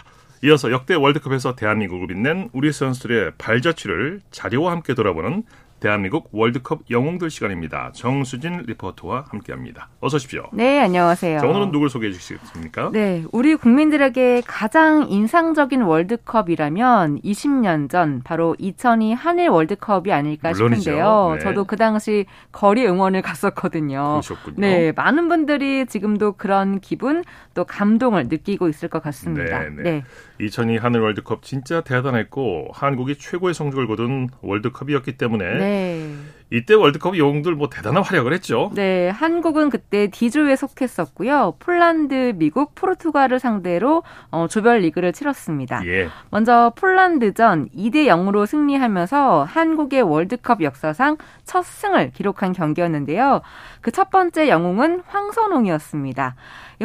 이어서 0.46 0.72
역대 0.72 0.96
월드컵에서 0.96 1.56
대한민국을 1.56 2.08
빛낸 2.08 2.50
우리 2.52 2.72
선수들의 2.72 3.34
발자취를 3.38 4.22
자료와 4.32 4.72
함께 4.72 4.96
돌아보는 4.96 5.44
대한민국 5.86 6.30
월드컵 6.32 6.82
영웅들 6.89 7.30
시간입니다. 7.30 7.91
정수진 7.93 8.63
리포터와 8.65 9.26
함께합니다. 9.30 9.89
어서 10.00 10.15
오십시오. 10.15 10.50
네, 10.52 10.80
안녕하세요. 10.80 11.38
자, 11.38 11.45
오늘은 11.45 11.69
누굴 11.71 11.91
소개해 11.91 12.12
주시겠습니까? 12.12 12.89
네, 12.91 13.24
우리 13.32 13.54
국민들에게 13.54 14.41
가장 14.48 15.06
인상적인 15.08 15.84
월드컵이라면 15.84 17.21
20년 17.21 17.91
전 17.91 18.21
바로 18.24 18.56
2002 18.58 19.13
한일 19.13 19.50
월드컵이 19.50 20.12
아닐까 20.12 20.50
물론이죠. 20.54 20.82
싶은데요. 20.82 21.34
네. 21.36 21.39
저도 21.41 21.65
그 21.65 21.76
당시 21.76 22.26
거리 22.52 22.88
응원을 22.88 23.21
갔었거든요. 23.21 24.21
그러셨군요. 24.24 24.56
네, 24.58 24.91
많은 24.91 25.28
분들이 25.28 25.86
지금도 25.86 26.32
그런 26.32 26.80
기분 26.80 27.24
또 27.54 27.63
감동을 27.63 28.24
느끼고 28.28 28.69
있을 28.69 28.89
것 28.89 29.04
같습니다. 29.04 29.60
네, 29.60 29.69
네. 29.69 29.84
네. 29.84 30.04
2002 30.39 30.78
한일 30.78 31.02
월드컵 31.02 31.43
진짜 31.43 31.82
대단했고 31.82 32.69
한국이 32.74 33.17
최고의 33.17 33.54
성적을 33.54 33.88
거둔 33.88 34.30
월드컵이었기 34.41 35.17
때문에 35.17 35.58
네. 35.58 36.15
이때 36.56 36.74
월드컵 36.76 37.18
영웅들 37.18 37.56
뭐 37.56 37.70
대단한 37.70 38.04
활약을 38.04 38.34
했죠. 38.34 38.72
네, 38.76 39.10
한국은 39.10 39.70
그때 39.70 40.08
D조에 40.08 40.56
속했었고요. 40.56 41.56
폴란드, 41.60 42.34
미국, 42.36 42.76
포르투갈을 42.76 43.39
상대로 43.39 44.04
어, 44.32 44.48
조별 44.48 44.80
리그를 44.80 45.12
치렀습니다. 45.13 45.86
예. 45.88 46.10
먼저 46.30 46.72
폴란드전 46.76 47.70
2대 47.76 48.06
0으로 48.06 48.46
승리하면서 48.46 49.48
한국의 49.50 50.04
월드컵 50.04 50.62
역사상 50.62 51.18
첫 51.44 51.65
승을 51.65 52.12
기록한 52.12 52.54
경기였는데요. 52.54 53.41
그 53.82 53.96
첫 53.96 54.10
번째 54.10 54.50
영웅은 54.50 55.04
황선홍이었습니다. 55.08 56.36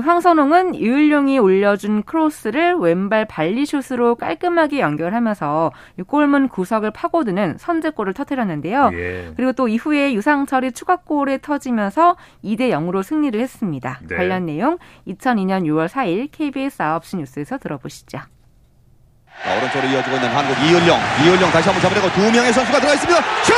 황선홍은 0.00 0.76
이을룡이 0.76 1.40
올려준 1.40 2.04
크로스를 2.04 2.76
왼발 2.76 3.24
발리슛으로 3.24 4.14
깔끔하게 4.14 4.78
연결하면서 4.78 5.72
골문 6.06 6.46
구석을 6.48 6.92
파고드는 6.92 7.56
선제골을 7.58 8.14
터뜨렸는데요. 8.14 8.90
예. 8.94 9.32
그리고 9.34 9.52
또 9.52 9.59
이후에 9.68 10.14
유상철이 10.14 10.72
추가골에 10.72 11.38
터지면서 11.38 12.16
2대 12.44 12.70
0으로 12.70 13.02
승리를 13.02 13.38
했습니다. 13.40 14.00
네. 14.08 14.16
관련 14.16 14.46
내용 14.46 14.78
2002년 15.06 15.64
6월 15.64 15.88
4일 15.88 16.28
KBS 16.30 16.78
9시 16.78 17.18
뉴스에서 17.18 17.58
들어보시죠. 17.58 18.18
자, 18.18 19.56
오른쪽으로 19.58 19.88
이어지고 19.92 20.16
있는 20.16 20.28
한국 20.28 20.58
이을룡. 20.58 20.98
이을룡 21.24 21.50
다시 21.50 21.68
한번 21.68 21.80
잡으려고 21.82 22.10
두 22.12 22.20
명의 22.30 22.52
선수가 22.52 22.78
들어가 22.78 22.94
있습니다. 22.94 23.20
슛! 23.42 23.54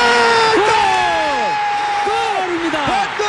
골입니다. 2.04 2.78
한국! 2.78 3.24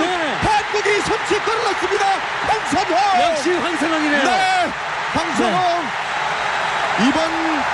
네. 0.00 0.34
한국이 0.40 1.00
선취골을 1.00 1.64
넣습니다. 1.64 2.04
황선홍! 2.48 3.30
역시 3.30 3.52
황선홍이네요. 3.52 4.22
네. 4.24 4.30
황선홍. 5.12 5.52
네. 5.52 6.11
이번 7.00 7.22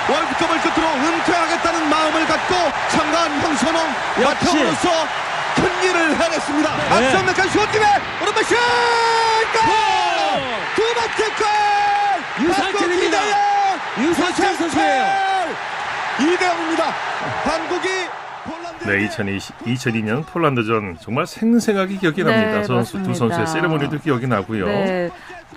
월드컵을 0.09 0.61
끝으로 0.61 0.87
은퇴하겠다는 0.87 1.89
마음을 1.89 2.25
갖고 2.25 2.55
참가한 2.89 3.31
황선홍 3.39 3.81
마태우로서 4.23 4.89
큰 5.55 5.83
일을 5.89 6.15
해냈습니다. 6.19 6.77
네. 6.77 6.83
앞선meg한 7.07 7.49
슈팅에 7.49 7.85
오른발 8.21 8.43
슛! 8.45 8.55
골! 9.53 9.61
두 10.75 10.93
번째 10.95 11.35
골! 11.35 12.47
유상철입니다. 12.47 13.17
유상철 13.99 14.55
선수예요. 14.55 15.05
2대0입니다. 16.19 16.83
한국이 17.43 17.87
네, 18.85 19.03
2020, 19.05 19.57
2002년 19.59 20.25
폴란드전 20.25 20.97
정말 21.01 21.27
생생하게 21.27 21.97
기억이 21.97 22.23
납니다. 22.23 22.59
네, 22.59 22.63
선수, 22.63 23.01
두 23.03 23.13
선수의 23.13 23.45
세레모니도 23.47 23.99
기억이 23.99 24.25
나고요. 24.27 24.65
네. 24.65 25.09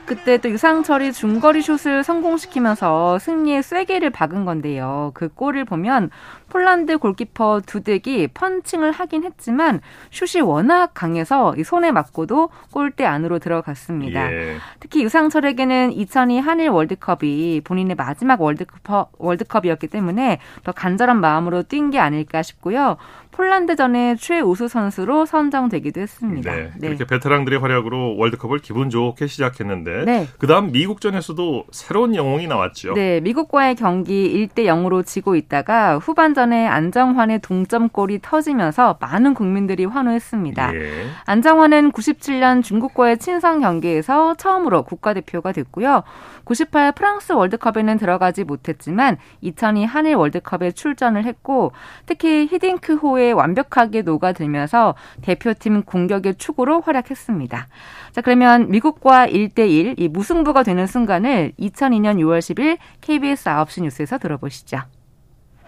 그때 0.04 0.38
또 0.38 0.50
유상철이 0.50 1.12
중거리 1.12 1.62
슛을 1.62 2.02
성공시키면서 2.02 3.18
승리의 3.18 3.62
쐐기를 3.62 4.10
박은 4.10 4.44
건데요. 4.44 5.12
그 5.14 5.28
골을 5.28 5.64
보면 5.64 6.10
폴란드 6.48 6.98
골키퍼 6.98 7.62
두덱이 7.64 8.28
펀칭을 8.34 8.92
하긴 8.92 9.24
했지만 9.24 9.80
슛이 10.10 10.42
워낙 10.42 10.90
강해서 10.92 11.54
손에 11.64 11.92
맞고도 11.92 12.50
골대 12.72 13.04
안으로 13.06 13.38
들어갔습니다. 13.38 14.30
예. 14.32 14.56
특히 14.80 15.02
유상철에게는 15.04 15.92
2002 15.92 16.38
한일 16.38 16.68
월드컵이 16.68 17.62
본인의 17.64 17.96
마지막 17.96 18.42
월드컵, 18.42 19.12
월드컵이었기 19.18 19.86
때문에 19.88 20.40
더 20.64 20.72
간절한 20.72 21.20
마음으로 21.20 21.62
뛴 21.62 21.92
게 21.92 21.98
아닐까 21.98 22.42
싶고요. 22.42 22.96
폴란드전의 23.32 24.18
최우수 24.18 24.68
선수로 24.68 25.26
선정되기도 25.26 26.00
했습니다. 26.00 26.54
네, 26.54 26.70
네. 26.78 26.88
그렇게 26.88 27.04
베테랑들의 27.06 27.58
활약으로 27.58 28.16
월드컵을 28.16 28.60
기분 28.60 28.90
좋게 28.90 29.26
시작했는데 29.26 30.04
네. 30.04 30.28
그다음 30.38 30.70
미국전에서도 30.70 31.64
새로운 31.72 32.14
영웅이 32.14 32.46
나왔죠. 32.46 32.94
네, 32.94 33.20
미국과의 33.20 33.74
경기 33.74 34.48
1대 34.54 34.66
0으로 34.66 35.04
지고 35.04 35.34
있다가 35.34 35.98
후반전에 35.98 36.66
안정환의 36.66 37.40
동점골이 37.40 38.20
터지면서 38.22 38.98
많은 39.00 39.34
국민들이 39.34 39.84
환호했습니다. 39.84 40.74
예. 40.74 40.90
안정환은 41.24 41.92
97년 41.92 42.62
중국과의 42.62 43.18
친선 43.18 43.60
경기에서 43.60 44.34
처음으로 44.34 44.82
국가대표가 44.84 45.52
됐고요. 45.52 46.02
98 46.44 46.92
프랑스 46.92 47.32
월드컵에는 47.32 47.98
들어가지 47.98 48.44
못했지만 48.44 49.18
2002 49.40 49.84
한일 49.84 50.14
월드컵에 50.16 50.72
출전을 50.72 51.24
했고 51.24 51.72
특히 52.06 52.48
히딩크호에 52.50 53.32
완벽하게 53.32 54.02
녹아들면서 54.02 54.94
대표팀 55.22 55.82
공격의 55.82 56.36
축으로 56.36 56.80
활약했습니다. 56.80 57.68
자, 58.12 58.20
그러면 58.20 58.70
미국과 58.70 59.26
1대1 59.26 59.94
이 59.98 60.08
무승부가 60.08 60.62
되는 60.62 60.86
순간을 60.86 61.52
2002년 61.58 62.16
6월 62.18 62.38
10일 62.38 62.78
KBS 63.00 63.44
9시 63.44 63.82
뉴스에서 63.82 64.18
들어보시죠. 64.18 64.80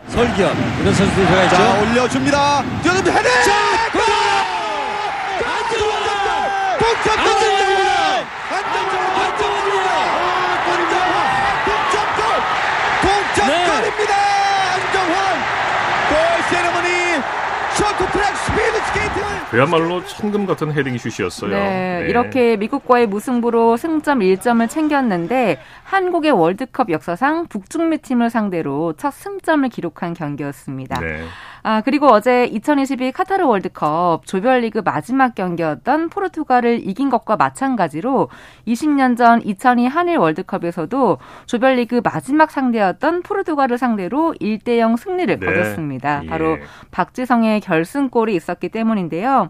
설기현 0.08 0.52
이런 0.80 0.94
선수들이 0.94 1.26
들어가 1.26 1.44
있죠. 1.44 1.56
자, 1.56 1.80
올려줍니다. 1.80 2.62
뛰어듭니다. 2.82 3.18
헤딩! 3.18 3.30
골! 3.92 4.02
안정환! 5.44 6.78
동점! 6.78 7.53
그야말로 19.54 20.04
천금 20.04 20.46
같은 20.46 20.72
헤딩 20.72 20.98
슛이었어요. 20.98 21.50
네, 21.50 22.00
네. 22.00 22.08
이렇게 22.08 22.56
미국과의 22.56 23.06
무승부로 23.06 23.76
승점 23.76 24.18
1점을 24.18 24.68
챙겼는데 24.68 25.60
한국의 25.84 26.32
월드컵 26.32 26.90
역사상 26.90 27.46
북중미 27.46 27.98
팀을 27.98 28.30
상대로 28.30 28.94
첫 28.94 29.12
승점을 29.12 29.68
기록한 29.68 30.12
경기였습니다. 30.12 30.98
네. 30.98 31.22
아, 31.66 31.80
그리고 31.80 32.08
어제 32.08 32.44
2022 32.44 33.10
카타르 33.10 33.46
월드컵 33.46 34.26
조별리그 34.26 34.82
마지막 34.84 35.34
경기였던 35.34 36.10
포르투갈을 36.10 36.86
이긴 36.86 37.08
것과 37.08 37.36
마찬가지로 37.36 38.28
20년 38.68 39.16
전 39.16 39.40
2002 39.42 39.86
한일 39.86 40.18
월드컵에서도 40.18 41.16
조별리그 41.46 42.02
마지막 42.04 42.50
상대였던 42.50 43.22
포르투갈을 43.22 43.78
상대로 43.78 44.34
1대 44.42 44.76
0 44.76 44.96
승리를 44.96 45.38
네. 45.38 45.46
거뒀습니다. 45.46 46.24
바로 46.28 46.58
예. 46.58 46.62
박지성의 46.90 47.62
결승골이 47.62 48.34
있었기 48.36 48.68
때문인데요. 48.68 49.48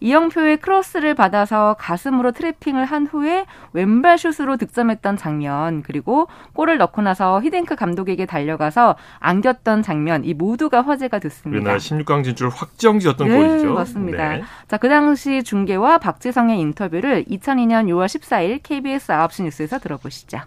이영표의 0.00 0.58
크로스를 0.58 1.14
받아서 1.14 1.76
가슴으로 1.78 2.32
트래핑을 2.32 2.84
한 2.84 3.06
후에 3.06 3.46
왼발 3.72 4.18
슛으로 4.18 4.56
득점했던 4.56 5.16
장면 5.16 5.82
그리고 5.82 6.28
골을 6.52 6.78
넣고 6.78 7.02
나서 7.02 7.40
히딩크 7.40 7.76
감독에게 7.76 8.26
달려가서 8.26 8.96
안겼던 9.20 9.82
장면 9.82 10.24
이 10.24 10.34
모두가 10.34 10.82
화제가 10.82 11.18
됐습니다. 11.18 11.58
우리나라 11.58 11.78
16강 11.78 12.24
진출 12.24 12.48
확정지었던 12.48 13.28
네, 13.28 13.36
골이죠. 13.36 13.74
맞습니다. 13.74 14.28
네. 14.28 14.42
자, 14.68 14.76
그 14.76 14.88
당시 14.88 15.42
중계와 15.42 15.98
박지성의 15.98 16.58
인터뷰를 16.60 17.24
2002년 17.24 17.86
6월 17.86 18.06
14일 18.06 18.60
KBS 18.62 19.12
9시 19.12 19.44
뉴스에서 19.44 19.78
들어보시죠. 19.78 20.38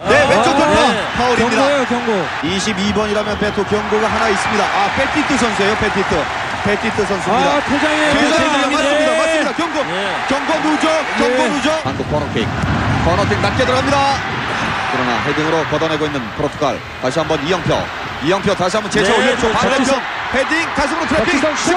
네, 0.00 0.14
왼쪽 0.30 0.50
돌파 0.52 0.64
아, 0.64 0.92
네. 0.92 1.04
파울입니다. 1.16 1.56
경고예요, 1.56 1.84
경고. 1.86 2.12
22번이라면 2.42 3.40
베토 3.40 3.64
경고가 3.64 4.06
하나 4.06 4.28
있습니다. 4.28 4.64
아, 4.64 4.88
베티트 4.96 5.36
선수예요, 5.36 5.74
베티트. 5.76 6.47
베티트 6.64 7.06
선수입니다. 7.06 7.50
아, 7.50 7.60
퇴장이에요. 7.60 8.12
퇴장입니다. 8.14 8.68
맞습니다. 8.70 9.16
맞습니다. 9.16 9.52
경고. 9.52 9.84
네. 9.84 10.16
경고 10.28 10.68
누적. 10.68 10.88
경고 11.18 11.36
네. 11.36 11.48
누적. 11.48 11.86
한국 11.86 12.10
코너킥. 12.10 12.48
코너킥 13.04 13.40
낮게 13.40 13.64
들어갑니다. 13.64 13.98
그러나 14.92 15.18
헤딩으로 15.26 15.64
걷어내고 15.64 16.06
있는 16.06 16.20
포르투갈. 16.36 16.78
다시 17.02 17.18
한번 17.18 17.46
이영표. 17.46 17.74
이영표 18.24 18.54
다시 18.54 18.76
한번 18.76 18.90
제쳐 18.90 19.12
네, 19.12 19.18
올렸죠. 19.18 19.52
반대편 19.52 20.02
헤딩 20.34 20.74
가슴으로 20.74 21.06
트래핑. 21.06 21.40
슛! 21.56 21.76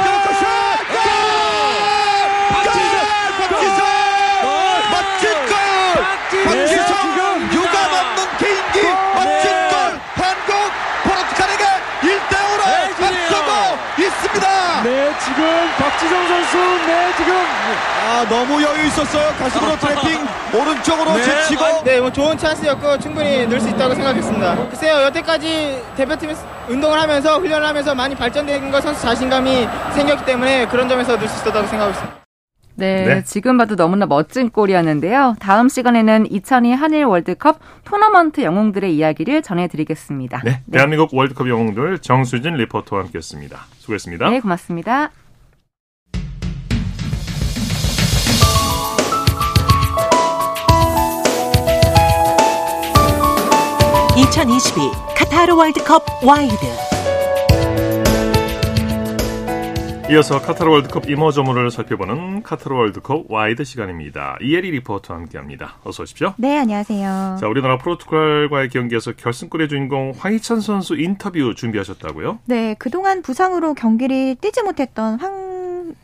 네, 14.84 15.12
지금 15.20 15.44
박지성 15.78 16.28
선수, 16.28 16.58
네, 16.88 17.13
지금. 17.15 17.34
아, 18.04 18.26
너무 18.28 18.62
여유 18.63 18.88
있었어요. 18.88 19.32
가슴으로 19.38 19.78
트래핑, 19.78 20.28
오른쪽으로 20.54 21.13
네. 21.17 21.24
제치고. 21.24 21.63
아, 21.63 21.84
네, 21.84 22.00
뭐 22.00 22.12
좋은 22.12 22.36
찬스였고 22.36 22.98
충분히 22.98 23.46
늘수 23.46 23.70
있다고 23.70 23.94
생각했습니다. 23.94 24.56
글쎄요, 24.70 25.04
여태까지 25.04 25.84
대표팀 25.96 26.36
운동을 26.67 27.00
하면서 27.00 27.38
훈련을 27.38 27.67
하면서 27.67 27.94
많이 27.94 28.15
발전된 28.15 28.72
것 28.72 28.82
선수 28.82 29.02
자신감이 29.04 29.67
생겼기 29.94 30.26
때문에 30.26 30.65
그런 30.65 30.89
점에서 30.89 31.15
늘수 31.15 31.36
있었다고 31.36 31.67
생각하고 31.67 31.91
있습니다. 31.91 32.21
네, 32.76 33.06
네, 33.06 33.24
지금 33.24 33.58
봐도 33.58 33.76
너무나 33.76 34.06
멋진 34.06 34.50
골이었는데요. 34.50 35.36
다음 35.40 35.70
시간에는 35.70 36.32
2002 36.32 36.72
한일 36.72 37.06
월드컵 37.06 37.60
토너먼트 37.84 38.42
영웅들의 38.42 38.96
이야기를 38.96 39.42
전해드리겠습니다. 39.42 40.42
네, 40.44 40.52
네. 40.66 40.72
대한민국 40.72 41.14
월드컵 41.14 41.48
영웅들 41.48 42.00
정수진 42.00 42.56
리포터와 42.56 43.04
함께했습니다. 43.04 43.60
수고했습니다. 43.78 44.30
네, 44.30 44.40
고맙습니다. 44.40 45.12
(2022) 54.18 54.92
카타르 55.18 55.56
월드컵 55.56 56.04
와이드 56.24 56.56
이어서 60.12 60.41
카타르 60.41 60.69
월드컵 60.69 61.10
이모저모를 61.10 61.72
살펴보는 61.71 62.43
카타르 62.43 62.76
월드컵 62.76 63.32
와이드 63.32 63.63
시간입니다. 63.63 64.38
이혜리 64.41 64.71
리포터와 64.71 65.21
함께합니다. 65.21 65.78
어서 65.86 66.04
오십시오. 66.04 66.34
네, 66.36 66.58
안녕하세요. 66.58 67.38
자, 67.39 67.47
우리나라 67.47 67.78
포르투갈과의 67.78 68.67
경기에서 68.71 69.13
결승골의 69.13 69.69
주인공 69.69 70.12
황희찬 70.17 70.60
선수 70.60 71.00
인터뷰 71.00 71.56
준비하셨다고요? 71.56 72.39
네, 72.43 72.76
그동안 72.78 73.21
부상으로 73.21 73.74
경기를 73.74 74.36
뛰지 74.36 74.63
못했던 74.63 75.17
황 75.17 75.95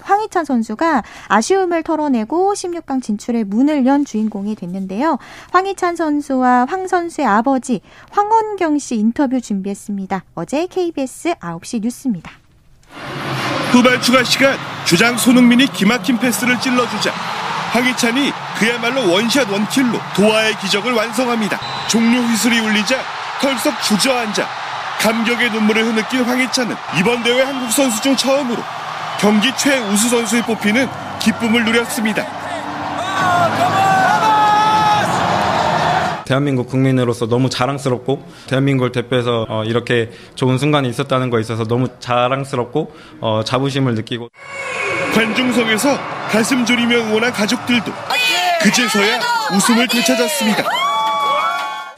황희찬 0.00 0.44
선수가 0.44 1.04
아쉬움을 1.28 1.84
털어내고 1.84 2.54
16강 2.54 3.00
진출의 3.00 3.44
문을 3.44 3.86
연 3.86 4.04
주인공이 4.04 4.56
됐는데요. 4.56 5.18
황희찬 5.52 5.94
선수와 5.94 6.66
황 6.68 6.88
선수의 6.88 7.28
아버지 7.28 7.80
황원경 8.10 8.78
씨 8.78 8.96
인터뷰 8.96 9.40
준비했습니다. 9.40 10.24
어제 10.34 10.66
KBS 10.66 11.36
9시 11.36 11.80
뉴스입니다. 11.82 12.41
후발 13.72 14.00
추가 14.00 14.22
시간 14.24 14.58
주장 14.84 15.16
손흥민이 15.16 15.72
기막힌 15.72 16.18
패스를 16.18 16.60
찔러주자 16.60 17.12
황희찬이 17.72 18.32
그야말로 18.58 19.10
원샷 19.10 19.50
원킬로 19.50 19.98
도하의 20.14 20.58
기적을 20.58 20.92
완성합니다. 20.92 21.58
종료 21.88 22.20
휘슬이 22.20 22.60
울리자 22.60 22.96
털썩 23.40 23.82
주저앉아 23.82 24.46
감격의 25.00 25.50
눈물을 25.50 25.84
흐느낀 25.84 26.22
황희찬은 26.22 26.76
이번 26.98 27.22
대회 27.22 27.42
한국 27.42 27.72
선수 27.72 28.00
중 28.02 28.14
처음으로 28.14 28.62
경기 29.18 29.50
최우수 29.56 30.08
선수에 30.10 30.42
뽑히는 30.42 30.88
기쁨을 31.18 31.64
누렸습니다. 31.64 32.24
대한민국 36.24 36.68
국민으로서 36.68 37.26
너무 37.26 37.48
자랑스럽고 37.50 38.24
대한민국을 38.48 38.92
대표해서 38.92 39.46
어, 39.48 39.64
이렇게 39.64 40.10
좋은 40.34 40.58
순간이 40.58 40.88
있었다는 40.88 41.30
거에 41.30 41.40
있어서 41.40 41.64
너무 41.64 41.88
자랑스럽고 42.00 42.92
어, 43.20 43.42
자부심을 43.44 43.94
느끼고 43.94 44.28
관중석에서 45.14 45.98
가슴 46.30 46.64
졸이며 46.64 46.96
응원한 46.96 47.32
가족들도 47.32 47.92
그제서야 48.62 49.20
웃음을 49.54 49.86
되찾았습니다. 49.88 50.91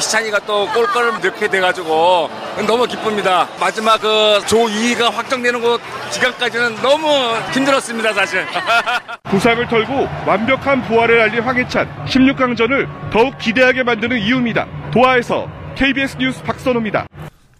시찬이가 0.00 0.40
또 0.40 0.66
골권을 0.72 1.20
넣게 1.22 1.48
돼가지고 1.48 2.30
너무 2.66 2.86
기쁩니다. 2.86 3.48
마지막 3.60 4.00
그 4.00 4.24
조 4.46 4.58
2위가 4.66 5.10
확정되는 5.12 5.60
거 5.60 5.78
지금까지는 6.10 6.76
너무 6.82 7.08
힘들었습니다, 7.52 8.12
사실. 8.12 8.44
부상을 9.24 9.66
털고 9.68 10.08
완벽한 10.26 10.82
부활을 10.82 11.20
알린 11.20 11.42
황해찬 11.42 12.06
16강전을 12.06 13.10
더욱 13.10 13.38
기대하게 13.38 13.82
만드는 13.84 14.18
이유입니다. 14.18 14.66
도하에서 14.92 15.48
KBS 15.76 16.16
뉴스 16.18 16.42
박선호입니다. 16.42 17.06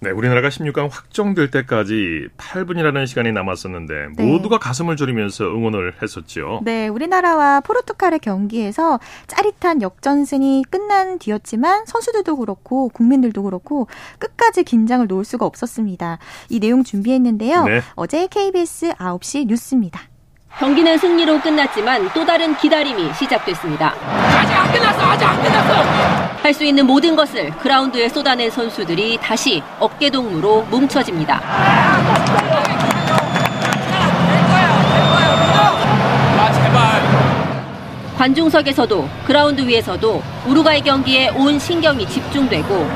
네, 0.05 0.11
우리나라가 0.11 0.51
16강 0.51 0.91
확정될 0.91 1.51
때까지 1.51 2.29
8분이라는 2.37 3.07
시간이 3.07 3.33
남았었는데 3.33 3.95
네. 4.19 4.23
모두가 4.23 4.59
가슴을 4.59 4.97
졸이면서 4.97 5.47
응원을 5.47 5.95
했었죠. 6.03 6.61
네, 6.63 6.89
우리나라와 6.89 7.61
포르투갈의 7.61 8.19
경기에서 8.19 9.01
짜릿한 9.27 9.81
역전승이 9.81 10.65
끝난 10.69 11.19
뒤였지만 11.19 11.87
선수들도 11.87 12.37
그렇고 12.37 12.91
국민들도 12.91 13.45
그렇고 13.45 13.89
끝까지 14.19 14.63
긴장을 14.65 15.07
놓을 15.07 15.25
수가 15.25 15.47
없었습니다. 15.47 16.19
이 16.51 16.61
내용 16.61 16.85
준비했는데요. 16.85 17.65
네. 17.65 17.81
어제 17.95 18.27
KBS 18.27 18.93
9시 18.93 19.47
뉴스입니다. 19.47 20.14
경기는 20.59 20.97
승리로 20.99 21.41
끝났지만 21.41 22.09
또 22.15 22.25
다른 22.25 22.57
기다림이 22.57 23.13
시작됐습니다. 23.15 23.93
아직 24.39 24.55
안 24.55 24.73
끝났어! 24.73 25.01
아직 25.03 25.25
안 25.25 25.43
끝났어! 25.43 25.83
할 26.43 26.55
수 26.55 26.63
있는 26.63 26.87
모든 26.87 27.17
것을 27.17 27.51
그라운드에 27.57 28.09
쏟아낸 28.09 28.51
선수들이 28.51 29.19
다시 29.21 29.63
어깨동무로 29.81 30.63
뭉쳐집니다. 30.71 31.41
관중석에서도 38.17 39.09
그라운드 39.27 39.61
위에서도 39.67 40.23
우루과이 40.47 40.81
경기에 40.83 41.31
온 41.31 41.59
신경이 41.59 42.07
집중되고 42.09 42.89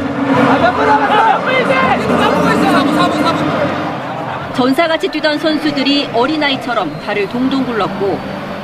전사같이 4.58 5.06
뛰던 5.06 5.38
선수들이 5.38 6.06
어린아이처럼 6.12 7.00
발을 7.06 7.28
동동 7.28 7.64
굴렀고 7.64 8.18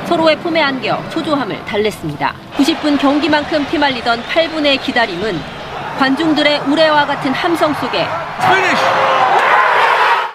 서로의 0.07 0.37
품에 0.41 0.61
안겨 0.61 1.01
초조함을 1.09 1.63
달랬습니다. 1.63 2.35
90분 2.57 2.99
경기만큼 2.99 3.65
피말리던 3.67 4.21
8분의 4.23 4.81
기다림은 4.81 5.39
관중들의 5.97 6.59
우레와 6.67 7.05
같은 7.05 7.31
함성 7.31 7.73
속에 7.75 8.05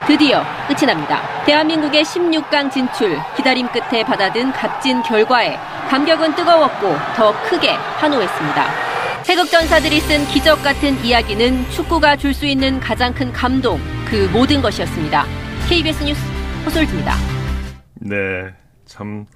드디어 0.06 0.42
끝이 0.66 0.86
납니다. 0.86 1.20
대한민국의 1.44 2.04
16강 2.04 2.72
진출, 2.72 3.20
기다림 3.36 3.68
끝에 3.68 4.02
받아든 4.02 4.52
값진 4.52 5.02
결과에 5.02 5.58
감격은 5.90 6.36
뜨거웠고 6.36 6.96
더 7.16 7.38
크게 7.42 7.72
환호했습니다. 7.98 8.64
태극전사들이 9.24 10.00
쓴 10.00 10.26
기적 10.28 10.62
같은 10.62 11.04
이야기는 11.04 11.68
축구가 11.68 12.16
줄 12.16 12.32
수 12.32 12.46
있는 12.46 12.80
가장 12.80 13.12
큰 13.12 13.30
감동, 13.30 13.78
그 14.06 14.30
모든 14.32 14.62
것이었습니다. 14.62 15.39
KBS 15.70 16.02
뉴스 16.02 16.20
허솔주입니다. 16.66 17.14
네, 17.94 18.16
참 18.86 19.26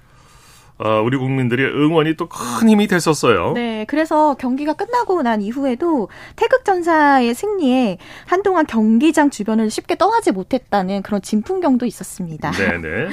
어, 0.77 1.01
우리 1.01 1.17
국민들의 1.17 1.65
응원이 1.65 2.17
또 2.17 2.27
큰 2.27 2.67
힘이 2.69 2.87
됐었어요. 2.87 3.53
네, 3.53 3.85
그래서 3.87 4.35
경기가 4.35 4.73
끝나고 4.73 5.21
난 5.21 5.41
이후에도 5.41 6.09
태극전사의 6.35 7.33
승리에 7.33 7.97
한동안 8.25 8.65
경기장 8.65 9.29
주변을 9.29 9.69
쉽게 9.69 9.95
떠나지 9.95 10.31
못했다는 10.31 11.01
그런 11.03 11.21
진풍경도 11.21 11.85
있었습니다. 11.85 12.51
네, 12.51 12.77
네. 12.79 13.07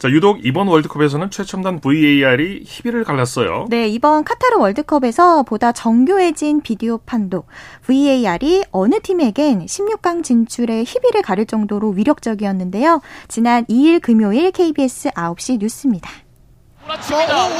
자, 0.00 0.08
유독 0.08 0.40
이번 0.46 0.66
월드컵에서는 0.68 1.30
최첨단 1.30 1.78
VAR이 1.78 2.64
희비를 2.66 3.04
갈랐어요. 3.04 3.66
네, 3.68 3.86
이번 3.86 4.24
카타르 4.24 4.56
월드컵에서 4.56 5.42
보다 5.42 5.72
정교해진 5.72 6.62
비디오 6.62 6.96
판독 6.96 7.46
VAR이 7.86 8.64
어느 8.70 8.98
팀에겐 9.02 9.66
16강 9.66 10.24
진출에 10.24 10.84
희비를 10.84 11.20
가릴 11.20 11.44
정도로 11.44 11.90
위력적이었는데요. 11.90 13.02
지난 13.28 13.66
2일 13.66 14.00
금요일 14.00 14.52
KBS 14.52 15.10
9시 15.10 15.58
뉴스입니다. 15.58 16.10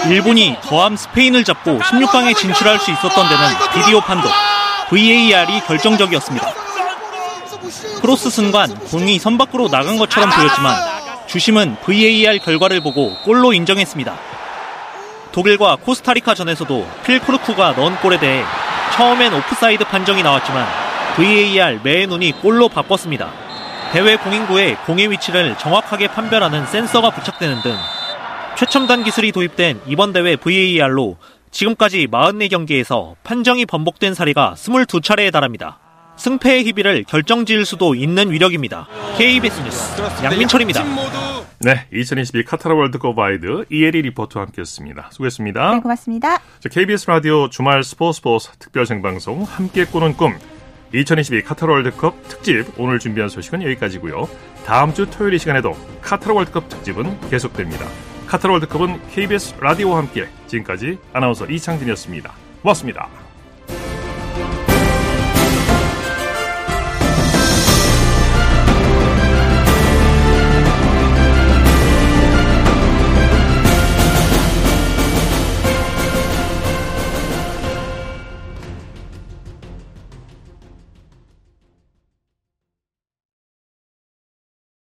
일본이 0.08 0.56
거함 0.62 0.96
스페인을 0.96 1.44
잡고 1.44 1.78
16강에 1.78 2.34
진출할 2.34 2.78
수 2.78 2.90
있었던 2.90 3.28
데는 3.28 3.44
비디오 3.74 4.00
판독 4.00 4.30
VAR이 4.88 5.60
결정적이었습니다. 5.66 6.54
크로스 8.00 8.30
순간 8.30 8.74
공이 8.86 9.18
선 9.18 9.36
밖으로 9.36 9.68
나간 9.68 9.98
것처럼 9.98 10.30
보였지만 10.30 10.99
주심은 11.30 11.76
VAR 11.84 12.40
결과를 12.40 12.80
보고 12.80 13.14
골로 13.22 13.52
인정했습니다. 13.52 14.18
독일과 15.30 15.76
코스타리카 15.76 16.34
전에서도 16.34 16.88
퓔크루크가 17.06 17.74
넣은 17.74 17.94
골에 17.98 18.18
대해 18.18 18.42
처음엔 18.96 19.32
오프사이드 19.34 19.84
판정이 19.84 20.24
나왔지만 20.24 20.66
VAR 21.14 21.78
매의 21.84 22.08
눈이 22.08 22.32
골로 22.40 22.68
바꿨습니다. 22.68 23.30
대회 23.92 24.16
공인구에 24.16 24.74
공의 24.86 25.08
위치를 25.12 25.56
정확하게 25.56 26.08
판별하는 26.08 26.66
센서가 26.66 27.10
부착되는 27.10 27.62
등 27.62 27.76
최첨단 28.56 29.04
기술이 29.04 29.30
도입된 29.30 29.82
이번 29.86 30.12
대회 30.12 30.34
VAR로 30.34 31.16
지금까지 31.52 32.08
44경기에서 32.08 33.14
판정이 33.22 33.66
번복된 33.66 34.14
사례가 34.14 34.54
22차례에 34.56 35.32
달합니다. 35.32 35.78
승패의 36.20 36.64
희비를 36.66 37.04
결정지을 37.04 37.64
수도 37.64 37.94
있는 37.94 38.30
위력입니다. 38.30 38.86
KBS 39.16 39.62
뉴스 39.62 40.02
양민철입니다. 40.22 40.84
네, 41.60 41.86
2022 41.92 42.44
카타르 42.44 42.74
월드컵 42.74 43.18
와이드 43.18 43.64
이혜리 43.70 44.02
리포터와 44.02 44.46
함께했습니다. 44.46 45.08
수고했습니다. 45.12 45.74
네, 45.74 45.80
고맙습니다. 45.80 46.38
자, 46.38 46.68
KBS 46.70 47.10
라디오 47.10 47.48
주말 47.48 47.82
스포츠 47.82 48.18
스포츠 48.18 48.50
특별 48.58 48.86
생방송 48.86 49.44
함께 49.44 49.84
꾸는 49.84 50.14
꿈 50.16 50.38
2022 50.94 51.42
카타르 51.42 51.72
월드컵 51.72 52.14
특집 52.28 52.66
오늘 52.78 52.98
준비한 52.98 53.28
소식은 53.28 53.62
여기까지고요. 53.62 54.28
다음 54.66 54.92
주 54.92 55.08
토요일 55.10 55.34
이 55.34 55.38
시간에도 55.38 55.74
카타르 56.02 56.34
월드컵 56.34 56.68
특집은 56.68 57.30
계속됩니다. 57.30 57.86
카타르 58.26 58.52
월드컵은 58.52 59.00
KBS 59.10 59.56
라디오와 59.60 59.98
함께 59.98 60.28
지금까지 60.48 60.98
아나운서 61.12 61.46
이창진이었습니다. 61.46 62.32
고맙습니다. 62.62 63.29